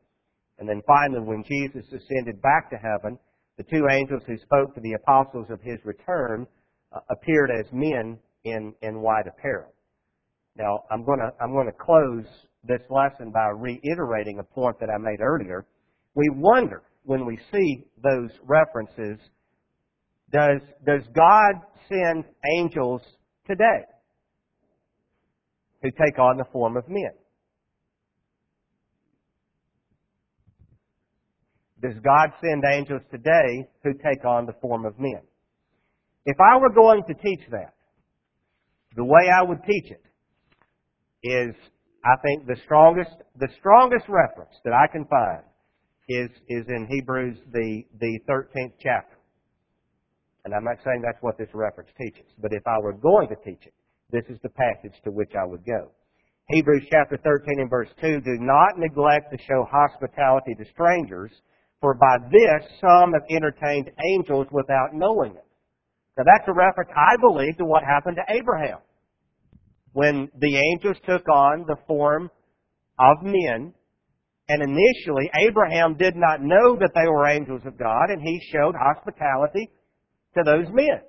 And 0.59 0.67
then 0.67 0.81
finally, 0.87 1.21
when 1.21 1.43
Jesus 1.43 1.85
ascended 1.87 2.41
back 2.41 2.69
to 2.71 2.77
heaven, 2.77 3.17
the 3.57 3.63
two 3.63 3.87
angels 3.89 4.23
who 4.27 4.37
spoke 4.37 4.73
to 4.73 4.81
the 4.81 4.93
apostles 4.93 5.47
of 5.49 5.61
his 5.61 5.79
return 5.85 6.47
uh, 6.91 6.99
appeared 7.09 7.51
as 7.51 7.65
men 7.71 8.17
in, 8.43 8.73
in 8.81 9.01
white 9.01 9.27
apparel. 9.27 9.74
Now, 10.57 10.83
I'm 10.89 11.03
going 11.03 11.19
to 11.19 11.31
I'm 11.41 11.51
going 11.51 11.67
to 11.67 11.73
close 11.73 12.25
this 12.63 12.81
lesson 12.89 13.31
by 13.31 13.49
reiterating 13.49 14.39
a 14.39 14.43
point 14.43 14.79
that 14.79 14.89
I 14.89 14.97
made 14.97 15.21
earlier. 15.21 15.65
We 16.15 16.29
wonder 16.33 16.83
when 17.03 17.25
we 17.25 17.37
see 17.51 17.83
those 18.03 18.31
references, 18.43 19.19
does, 20.31 20.61
does 20.85 21.01
God 21.13 21.61
send 21.87 22.25
angels 22.57 23.01
today 23.47 23.83
who 25.81 25.91
take 25.91 26.17
on 26.17 26.37
the 26.37 26.45
form 26.51 26.77
of 26.77 26.87
men? 26.87 27.11
Does 31.81 31.93
God 32.03 32.29
send 32.41 32.63
angels 32.65 33.01
today 33.11 33.67
who 33.83 33.93
take 33.93 34.25
on 34.25 34.47
the 34.47 34.53
form 34.61 34.85
of 34.85 34.97
men? 34.97 35.21
If 36.25 36.37
I 36.39 36.57
were 36.57 36.73
going 36.73 37.03
to 37.07 37.13
teach 37.13 37.41
that, 37.51 37.75
the 38.95 39.03
way 39.03 39.29
I 39.29 39.43
would 39.43 39.59
teach 39.67 39.91
it 39.91 40.04
is, 41.25 41.55
I 42.05 42.15
think, 42.21 42.45
the 42.45 42.55
strongest, 42.63 43.17
the 43.39 43.49
strongest 43.59 44.05
reference 44.07 44.53
that 44.63 44.73
I 44.73 44.85
can 44.91 45.05
find 45.05 45.41
is, 46.07 46.29
is 46.47 46.65
in 46.69 46.87
Hebrews, 46.87 47.37
the, 47.51 47.83
the 47.99 48.19
13th 48.29 48.73
chapter. 48.79 49.17
And 50.45 50.53
I'm 50.53 50.63
not 50.63 50.77
saying 50.85 51.01
that's 51.01 51.21
what 51.21 51.37
this 51.37 51.49
reference 51.53 51.89
teaches, 51.97 52.29
but 52.39 52.53
if 52.53 52.61
I 52.67 52.77
were 52.77 52.93
going 52.93 53.27
to 53.29 53.35
teach 53.43 53.65
it, 53.65 53.73
this 54.11 54.23
is 54.29 54.37
the 54.43 54.49
passage 54.49 54.93
to 55.03 55.11
which 55.11 55.31
I 55.33 55.43
would 55.43 55.65
go. 55.65 55.89
Hebrews 56.49 56.85
chapter 56.91 57.17
13 57.17 57.59
and 57.59 57.69
verse 57.69 57.89
2, 57.99 58.21
do 58.21 58.37
not 58.39 58.77
neglect 58.77 59.31
to 59.31 59.43
show 59.49 59.65
hospitality 59.65 60.53
to 60.53 60.65
strangers, 60.69 61.31
for 61.81 61.95
by 61.95 62.17
this 62.29 62.69
some 62.79 63.13
have 63.13 63.25
entertained 63.31 63.89
angels 64.13 64.45
without 64.51 64.93
knowing 64.93 65.31
it. 65.31 65.45
Now 66.17 66.23
that's 66.23 66.47
a 66.47 66.53
reference, 66.53 66.91
I 66.95 67.17
believe, 67.19 67.57
to 67.57 67.65
what 67.65 67.83
happened 67.83 68.17
to 68.17 68.33
Abraham. 68.33 68.77
When 69.95 70.27
the 70.37 70.57
angels 70.57 70.97
took 71.07 71.23
on 71.29 71.63
the 71.65 71.77
form 71.87 72.29
of 72.99 73.23
men, 73.23 73.73
and 74.49 74.61
initially 74.61 75.31
Abraham 75.47 75.95
did 75.95 76.17
not 76.17 76.41
know 76.41 76.75
that 76.75 76.91
they 76.93 77.07
were 77.07 77.29
angels 77.29 77.61
of 77.65 77.79
God, 77.79 78.09
and 78.09 78.21
he 78.21 78.41
showed 78.51 78.75
hospitality 78.75 79.71
to 80.35 80.43
those 80.43 80.67
men. 80.73 80.99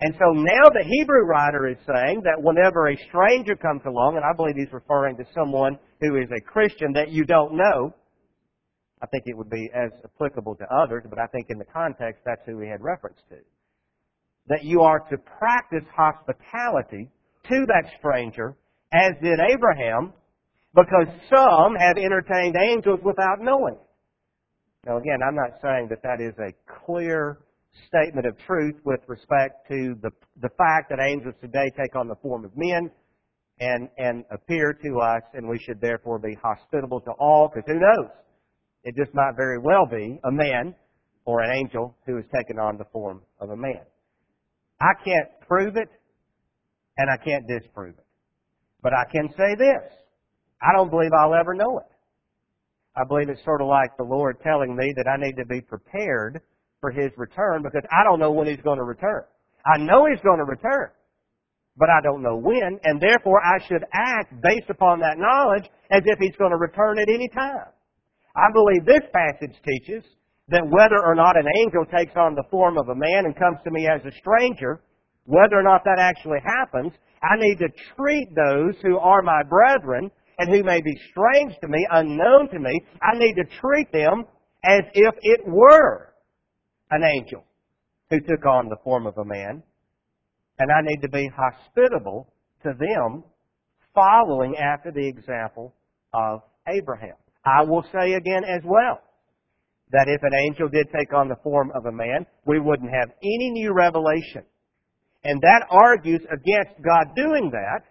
And 0.00 0.12
so 0.18 0.32
now 0.32 0.68
the 0.74 0.82
Hebrew 0.90 1.22
writer 1.22 1.68
is 1.68 1.76
saying 1.86 2.22
that 2.24 2.42
whenever 2.42 2.88
a 2.88 2.96
stranger 3.06 3.54
comes 3.54 3.82
along, 3.86 4.16
and 4.16 4.24
I 4.24 4.34
believe 4.34 4.56
he's 4.56 4.72
referring 4.72 5.16
to 5.18 5.24
someone 5.32 5.78
who 6.00 6.16
is 6.16 6.28
a 6.36 6.40
Christian 6.40 6.92
that 6.94 7.10
you 7.10 7.24
don't 7.24 7.54
know, 7.54 7.94
I 9.00 9.06
think 9.06 9.22
it 9.26 9.36
would 9.36 9.50
be 9.50 9.70
as 9.72 9.92
applicable 10.04 10.56
to 10.56 10.66
others, 10.74 11.04
but 11.08 11.20
I 11.20 11.28
think 11.28 11.46
in 11.48 11.58
the 11.58 11.70
context 11.72 12.22
that's 12.26 12.42
who 12.44 12.58
he 12.58 12.68
had 12.68 12.82
reference 12.82 13.20
to 13.28 13.36
that 14.48 14.64
you 14.64 14.80
are 14.80 15.00
to 15.10 15.18
practice 15.38 15.84
hospitality 15.94 17.10
to 17.48 17.66
that 17.66 17.90
stranger, 17.98 18.56
as 18.92 19.12
did 19.22 19.38
Abraham, 19.52 20.12
because 20.74 21.08
some 21.28 21.74
have 21.74 21.96
entertained 21.96 22.56
angels 22.56 23.00
without 23.04 23.40
knowing. 23.40 23.76
Now 24.86 24.98
again, 24.98 25.18
I'm 25.26 25.34
not 25.34 25.60
saying 25.62 25.88
that 25.90 26.02
that 26.02 26.20
is 26.20 26.34
a 26.38 26.52
clear 26.84 27.38
statement 27.88 28.26
of 28.26 28.36
truth 28.46 28.76
with 28.84 29.00
respect 29.06 29.68
to 29.68 29.94
the, 30.02 30.10
the 30.40 30.48
fact 30.56 30.90
that 30.90 30.98
angels 31.00 31.34
today 31.40 31.70
take 31.76 31.94
on 31.96 32.08
the 32.08 32.16
form 32.22 32.44
of 32.44 32.50
men 32.56 32.90
and, 33.60 33.88
and 33.98 34.24
appear 34.30 34.72
to 34.72 35.00
us, 35.00 35.22
and 35.34 35.48
we 35.48 35.58
should 35.58 35.80
therefore 35.80 36.18
be 36.18 36.36
hospitable 36.42 37.00
to 37.00 37.10
all, 37.18 37.50
because 37.52 37.66
who 37.66 37.78
knows? 37.78 38.10
It 38.84 38.94
just 38.96 39.14
might 39.14 39.32
very 39.36 39.58
well 39.58 39.86
be 39.86 40.20
a 40.24 40.30
man 40.30 40.74
or 41.24 41.40
an 41.40 41.50
angel 41.50 41.96
who 42.06 42.16
has 42.16 42.24
taken 42.34 42.58
on 42.58 42.78
the 42.78 42.84
form 42.92 43.20
of 43.40 43.50
a 43.50 43.56
man. 43.56 43.82
I 44.80 44.92
can't 45.04 45.28
prove 45.46 45.76
it, 45.76 45.88
and 46.98 47.08
I 47.08 47.16
can't 47.16 47.46
disprove 47.46 47.94
it. 47.96 48.06
But 48.82 48.92
I 48.92 49.10
can 49.10 49.28
say 49.36 49.54
this. 49.56 49.90
I 50.60 50.76
don't 50.76 50.90
believe 50.90 51.10
I'll 51.18 51.34
ever 51.34 51.54
know 51.54 51.78
it. 51.78 51.90
I 52.96 53.04
believe 53.06 53.28
it's 53.28 53.44
sort 53.44 53.62
of 53.62 53.68
like 53.68 53.96
the 53.96 54.04
Lord 54.04 54.38
telling 54.42 54.76
me 54.76 54.92
that 54.96 55.06
I 55.08 55.16
need 55.16 55.36
to 55.36 55.46
be 55.46 55.60
prepared 55.60 56.40
for 56.80 56.90
His 56.90 57.10
return 57.16 57.62
because 57.62 57.86
I 57.90 58.02
don't 58.02 58.18
know 58.18 58.32
when 58.32 58.48
He's 58.48 58.62
going 58.62 58.78
to 58.78 58.84
return. 58.84 59.22
I 59.64 59.78
know 59.78 60.06
He's 60.06 60.22
going 60.22 60.38
to 60.38 60.44
return, 60.44 60.90
but 61.76 61.88
I 61.90 62.00
don't 62.02 62.22
know 62.22 62.36
when, 62.36 62.78
and 62.82 63.00
therefore 63.00 63.40
I 63.40 63.64
should 63.68 63.84
act 63.92 64.34
based 64.42 64.68
upon 64.68 64.98
that 65.00 65.18
knowledge 65.18 65.70
as 65.90 66.02
if 66.04 66.18
He's 66.18 66.36
going 66.36 66.50
to 66.50 66.58
return 66.58 66.98
at 66.98 67.08
any 67.08 67.28
time. 67.28 67.70
I 68.34 68.50
believe 68.52 68.84
this 68.84 69.06
passage 69.14 69.54
teaches 69.62 70.04
that 70.48 70.66
whether 70.66 70.98
or 71.04 71.14
not 71.14 71.36
an 71.36 71.46
angel 71.62 71.84
takes 71.86 72.16
on 72.16 72.34
the 72.34 72.44
form 72.50 72.78
of 72.78 72.88
a 72.88 72.94
man 72.94 73.26
and 73.26 73.36
comes 73.36 73.58
to 73.64 73.70
me 73.70 73.86
as 73.86 74.00
a 74.04 74.16
stranger, 74.18 74.80
whether 75.28 75.58
or 75.58 75.62
not 75.62 75.84
that 75.84 75.98
actually 75.98 76.38
happens, 76.42 76.90
I 77.22 77.36
need 77.36 77.58
to 77.58 77.68
treat 77.94 78.28
those 78.34 78.74
who 78.82 78.96
are 78.96 79.20
my 79.20 79.42
brethren 79.42 80.10
and 80.38 80.48
who 80.48 80.64
may 80.64 80.80
be 80.80 80.96
strange 81.10 81.52
to 81.60 81.68
me, 81.68 81.86
unknown 81.90 82.48
to 82.48 82.58
me, 82.58 82.80
I 83.02 83.18
need 83.18 83.34
to 83.34 83.44
treat 83.60 83.92
them 83.92 84.24
as 84.64 84.84
if 84.94 85.14
it 85.20 85.40
were 85.46 86.14
an 86.90 87.02
angel 87.02 87.44
who 88.08 88.20
took 88.20 88.46
on 88.46 88.70
the 88.70 88.78
form 88.82 89.06
of 89.06 89.18
a 89.18 89.24
man. 89.24 89.62
And 90.58 90.72
I 90.72 90.80
need 90.82 91.02
to 91.02 91.10
be 91.10 91.28
hospitable 91.36 92.32
to 92.62 92.72
them 92.78 93.22
following 93.94 94.56
after 94.56 94.90
the 94.90 95.06
example 95.06 95.74
of 96.14 96.40
Abraham. 96.66 97.16
I 97.44 97.64
will 97.64 97.84
say 97.92 98.14
again 98.14 98.44
as 98.44 98.62
well, 98.64 99.02
that 99.90 100.06
if 100.08 100.22
an 100.22 100.32
angel 100.46 100.70
did 100.70 100.86
take 100.98 101.12
on 101.12 101.28
the 101.28 101.36
form 101.42 101.70
of 101.74 101.84
a 101.84 101.92
man, 101.92 102.24
we 102.46 102.60
wouldn't 102.60 102.90
have 102.90 103.10
any 103.22 103.50
new 103.50 103.74
revelation. 103.74 104.44
And 105.24 105.40
that 105.42 105.66
argues 105.70 106.20
against 106.22 106.82
God 106.82 107.14
doing 107.16 107.50
that 107.52 107.82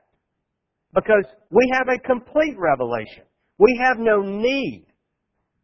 because 0.93 1.25
we 1.51 1.69
have 1.73 1.87
a 1.89 1.99
complete 1.99 2.55
revelation. 2.57 3.23
We 3.59 3.79
have 3.83 3.97
no 3.99 4.21
need 4.21 4.85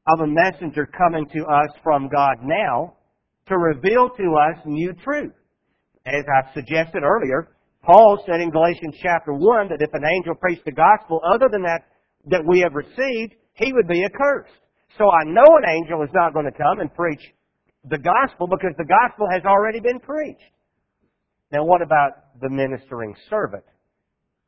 of 0.07 0.19
a 0.19 0.27
messenger 0.27 0.85
coming 0.85 1.25
to 1.33 1.45
us 1.45 1.69
from 1.83 2.09
God 2.09 2.37
now 2.43 2.95
to 3.47 3.57
reveal 3.57 4.09
to 4.09 4.35
us 4.35 4.59
new 4.65 4.93
truth. 5.03 5.33
As 6.05 6.25
I 6.27 6.53
suggested 6.53 7.03
earlier, 7.03 7.49
Paul 7.83 8.21
said 8.25 8.41
in 8.41 8.51
Galatians 8.51 8.95
chapter 9.01 9.33
1 9.33 9.69
that 9.69 9.81
if 9.81 9.93
an 9.93 10.03
angel 10.03 10.35
preached 10.35 10.65
the 10.65 10.71
gospel 10.71 11.21
other 11.25 11.47
than 11.51 11.63
that 11.63 11.83
that 12.25 12.45
we 12.45 12.59
have 12.59 12.73
received, 12.73 13.35
he 13.53 13.73
would 13.73 13.87
be 13.87 14.03
accursed. 14.05 14.53
So 14.97 15.09
I 15.09 15.23
know 15.25 15.57
an 15.57 15.69
angel 15.69 16.03
is 16.03 16.09
not 16.13 16.33
going 16.33 16.45
to 16.45 16.57
come 16.57 16.79
and 16.79 16.93
preach 16.93 17.21
the 17.89 17.97
gospel 17.97 18.47
because 18.47 18.75
the 18.77 18.87
gospel 18.87 19.27
has 19.31 19.43
already 19.43 19.79
been 19.79 19.99
preached. 19.99 20.53
Now, 21.53 21.63
what 21.63 21.83
about 21.83 22.39
the 22.41 22.49
ministering 22.49 23.15
servant 23.29 23.63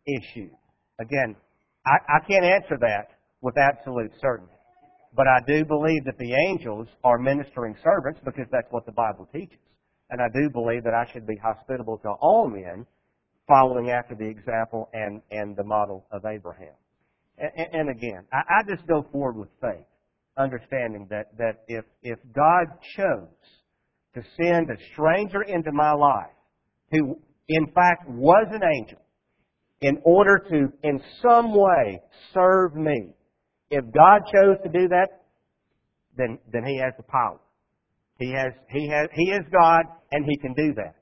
issue? 0.08 0.50
Again, 1.00 1.36
I, 1.86 2.18
I 2.18 2.20
can't 2.28 2.44
answer 2.44 2.78
that 2.82 3.10
with 3.42 3.56
absolute 3.58 4.12
certainty. 4.20 4.52
But 5.16 5.28
I 5.28 5.40
do 5.48 5.64
believe 5.64 6.04
that 6.06 6.18
the 6.18 6.34
angels 6.50 6.88
are 7.04 7.20
ministering 7.20 7.76
servants 7.84 8.20
because 8.26 8.48
that's 8.52 8.68
what 8.72 8.88
the 8.88 8.92
Bible 8.92 9.30
teaches. 9.32 9.60
And 10.10 10.20
I 10.20 10.28
do 10.34 10.50
believe 10.50 10.84
that 10.84 10.96
I 10.96 11.06
should 11.14 11.28
be 11.28 11.38
hospitable 11.38 12.00
to 12.00 12.10
all 12.20 12.50
men 12.50 12.88
following 13.48 13.92
after 13.92 14.16
the 14.16 14.26
example 14.26 14.90
and, 14.94 15.22
and 15.30 15.56
the 15.56 15.64
model 15.64 16.08
of 16.12 16.26
Abraham. 16.26 16.74
And, 17.38 17.68
and 17.72 17.90
again, 17.90 18.26
I, 18.34 18.42
I 18.60 18.64
just 18.68 18.88
go 18.88 19.06
forward 19.12 19.38
with 19.38 19.50
faith 19.62 19.86
understanding 20.38 21.08
that, 21.12 21.38
that 21.38 21.64
if, 21.68 21.86
if 22.02 22.20
God 22.34 22.66
chose 22.98 23.30
to 24.16 24.24
send 24.42 24.70
a 24.70 24.76
stranger 24.92 25.44
into 25.44 25.72
my 25.72 25.94
life 25.94 26.35
who 26.92 27.20
in 27.48 27.68
fact 27.68 28.10
was 28.10 28.48
an 28.52 28.62
angel 28.64 29.00
in 29.82 30.00
order 30.04 30.40
to 30.50 30.88
in 30.88 31.02
some 31.22 31.54
way 31.54 32.02
serve 32.34 32.76
me, 32.76 33.14
if 33.70 33.84
God 33.94 34.22
chose 34.34 34.58
to 34.64 34.70
do 34.70 34.88
that, 34.88 35.08
then, 36.18 36.40
then 36.52 36.64
He 36.66 36.80
has 36.80 36.94
the 36.98 37.04
power. 37.04 37.40
He 38.20 38.32
has, 38.32 38.54
he 38.70 38.88
has, 38.90 39.10
He 39.14 39.32
is 39.32 39.44
God 39.52 39.84
and 40.12 40.26
He 40.26 40.38
can 40.38 40.54
do 40.54 40.74
that. 40.76 40.96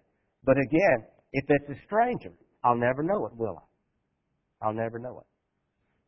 But 0.43 0.57
again, 0.57 1.05
if 1.31 1.45
it's 1.47 1.69
a 1.69 1.85
stranger, 1.85 2.31
I'll 2.63 2.77
never 2.77 3.03
know 3.03 3.25
it, 3.25 3.33
will 3.35 3.57
I? 3.59 4.65
I'll 4.65 4.73
never 4.73 4.97
know 4.97 5.19
it. 5.19 5.27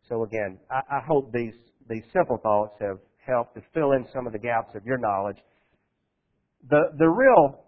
So 0.10 0.24
again, 0.24 0.60
I, 0.72 0.98
I 0.98 1.00
hope 1.06 1.32
these, 1.32 1.54
these 1.90 2.04
simple 2.14 2.38
thoughts 2.42 2.76
have 2.82 2.98
helped 3.26 3.56
to 3.56 3.62
fill 3.74 3.94
in 3.94 4.06
some 4.14 4.28
of 4.28 4.34
the 4.34 4.40
gaps 4.40 4.76
of 4.76 4.86
your 4.86 4.98
knowledge. 4.98 5.38
The, 6.70 6.92
the 6.98 7.08
real 7.08 7.65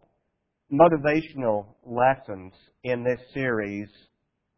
motivational 0.72 1.66
lessons 1.86 2.54
in 2.84 3.04
this 3.04 3.20
series 3.34 3.88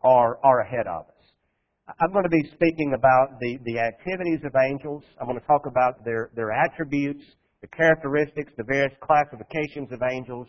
are, 0.02 0.40
are 0.44 0.62
ahead 0.62 0.88
of 0.88 1.06
us. 1.08 1.96
I'm 2.00 2.12
going 2.12 2.24
to 2.24 2.30
be 2.30 2.44
speaking 2.54 2.94
about 2.96 3.40
the, 3.40 3.58
the 3.66 3.80
activities 3.80 4.40
of 4.46 4.54
angels. 4.56 5.04
I'm 5.20 5.28
going 5.28 5.40
to 5.40 5.48
talk 5.48 5.66
about 5.66 6.06
their, 6.06 6.30
their 6.36 6.52
attributes, 6.52 7.24
the 7.62 7.68
characteristics, 7.68 8.54
the 8.58 8.64
various 8.64 8.94
classifications 9.02 9.92
of 9.92 10.00
angels, 10.12 10.48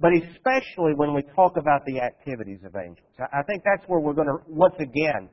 but 0.00 0.12
especially 0.12 0.94
when 0.94 1.14
we 1.14 1.22
talk 1.34 1.56
about 1.56 1.84
the 1.86 2.00
activities 2.00 2.60
of 2.64 2.74
angels. 2.76 3.08
I 3.18 3.42
think 3.42 3.62
that's 3.64 3.88
where 3.88 4.00
we're 4.00 4.14
going 4.14 4.28
to 4.28 4.38
once 4.48 4.74
again 4.78 5.28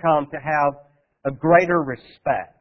come 0.00 0.26
to 0.32 0.38
have 0.38 0.74
a 1.24 1.30
greater 1.30 1.82
respect 1.82 2.58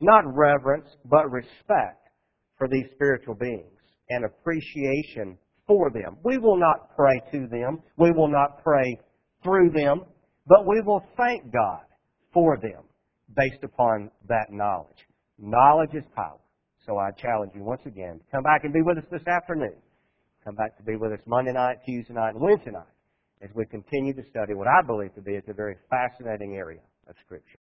not 0.00 0.24
reverence, 0.26 0.88
but 1.04 1.30
respect 1.30 2.08
for 2.56 2.68
these 2.68 2.86
spiritual 2.94 3.34
beings 3.34 3.79
and 4.10 4.24
appreciation 4.24 5.38
for 5.66 5.90
them. 5.90 6.16
We 6.24 6.38
will 6.38 6.58
not 6.58 6.94
pray 6.96 7.20
to 7.32 7.46
them. 7.46 7.78
We 7.96 8.10
will 8.10 8.28
not 8.28 8.62
pray 8.62 8.98
through 9.42 9.70
them, 9.70 10.02
but 10.46 10.66
we 10.66 10.80
will 10.82 11.04
thank 11.16 11.52
God 11.52 11.82
for 12.32 12.58
them 12.58 12.82
based 13.36 13.62
upon 13.62 14.10
that 14.28 14.46
knowledge. 14.50 15.06
Knowledge 15.38 15.94
is 15.94 16.04
power. 16.14 16.38
So 16.86 16.98
I 16.98 17.10
challenge 17.12 17.52
you 17.54 17.62
once 17.62 17.82
again 17.86 18.18
to 18.18 18.24
come 18.32 18.42
back 18.42 18.64
and 18.64 18.72
be 18.72 18.82
with 18.82 18.98
us 18.98 19.04
this 19.10 19.26
afternoon. 19.26 19.76
Come 20.44 20.54
back 20.54 20.76
to 20.78 20.82
be 20.82 20.96
with 20.96 21.12
us 21.12 21.20
Monday 21.26 21.52
night, 21.52 21.78
Tuesday 21.86 22.14
night, 22.14 22.30
and 22.30 22.40
Wednesday 22.40 22.70
night 22.70 22.88
as 23.42 23.50
we 23.54 23.64
continue 23.66 24.14
to 24.14 24.22
study 24.30 24.54
what 24.54 24.66
I 24.68 24.82
believe 24.86 25.14
to 25.14 25.22
be 25.22 25.36
a 25.36 25.54
very 25.54 25.76
fascinating 25.88 26.56
area 26.56 26.80
of 27.08 27.14
Scripture. 27.24 27.58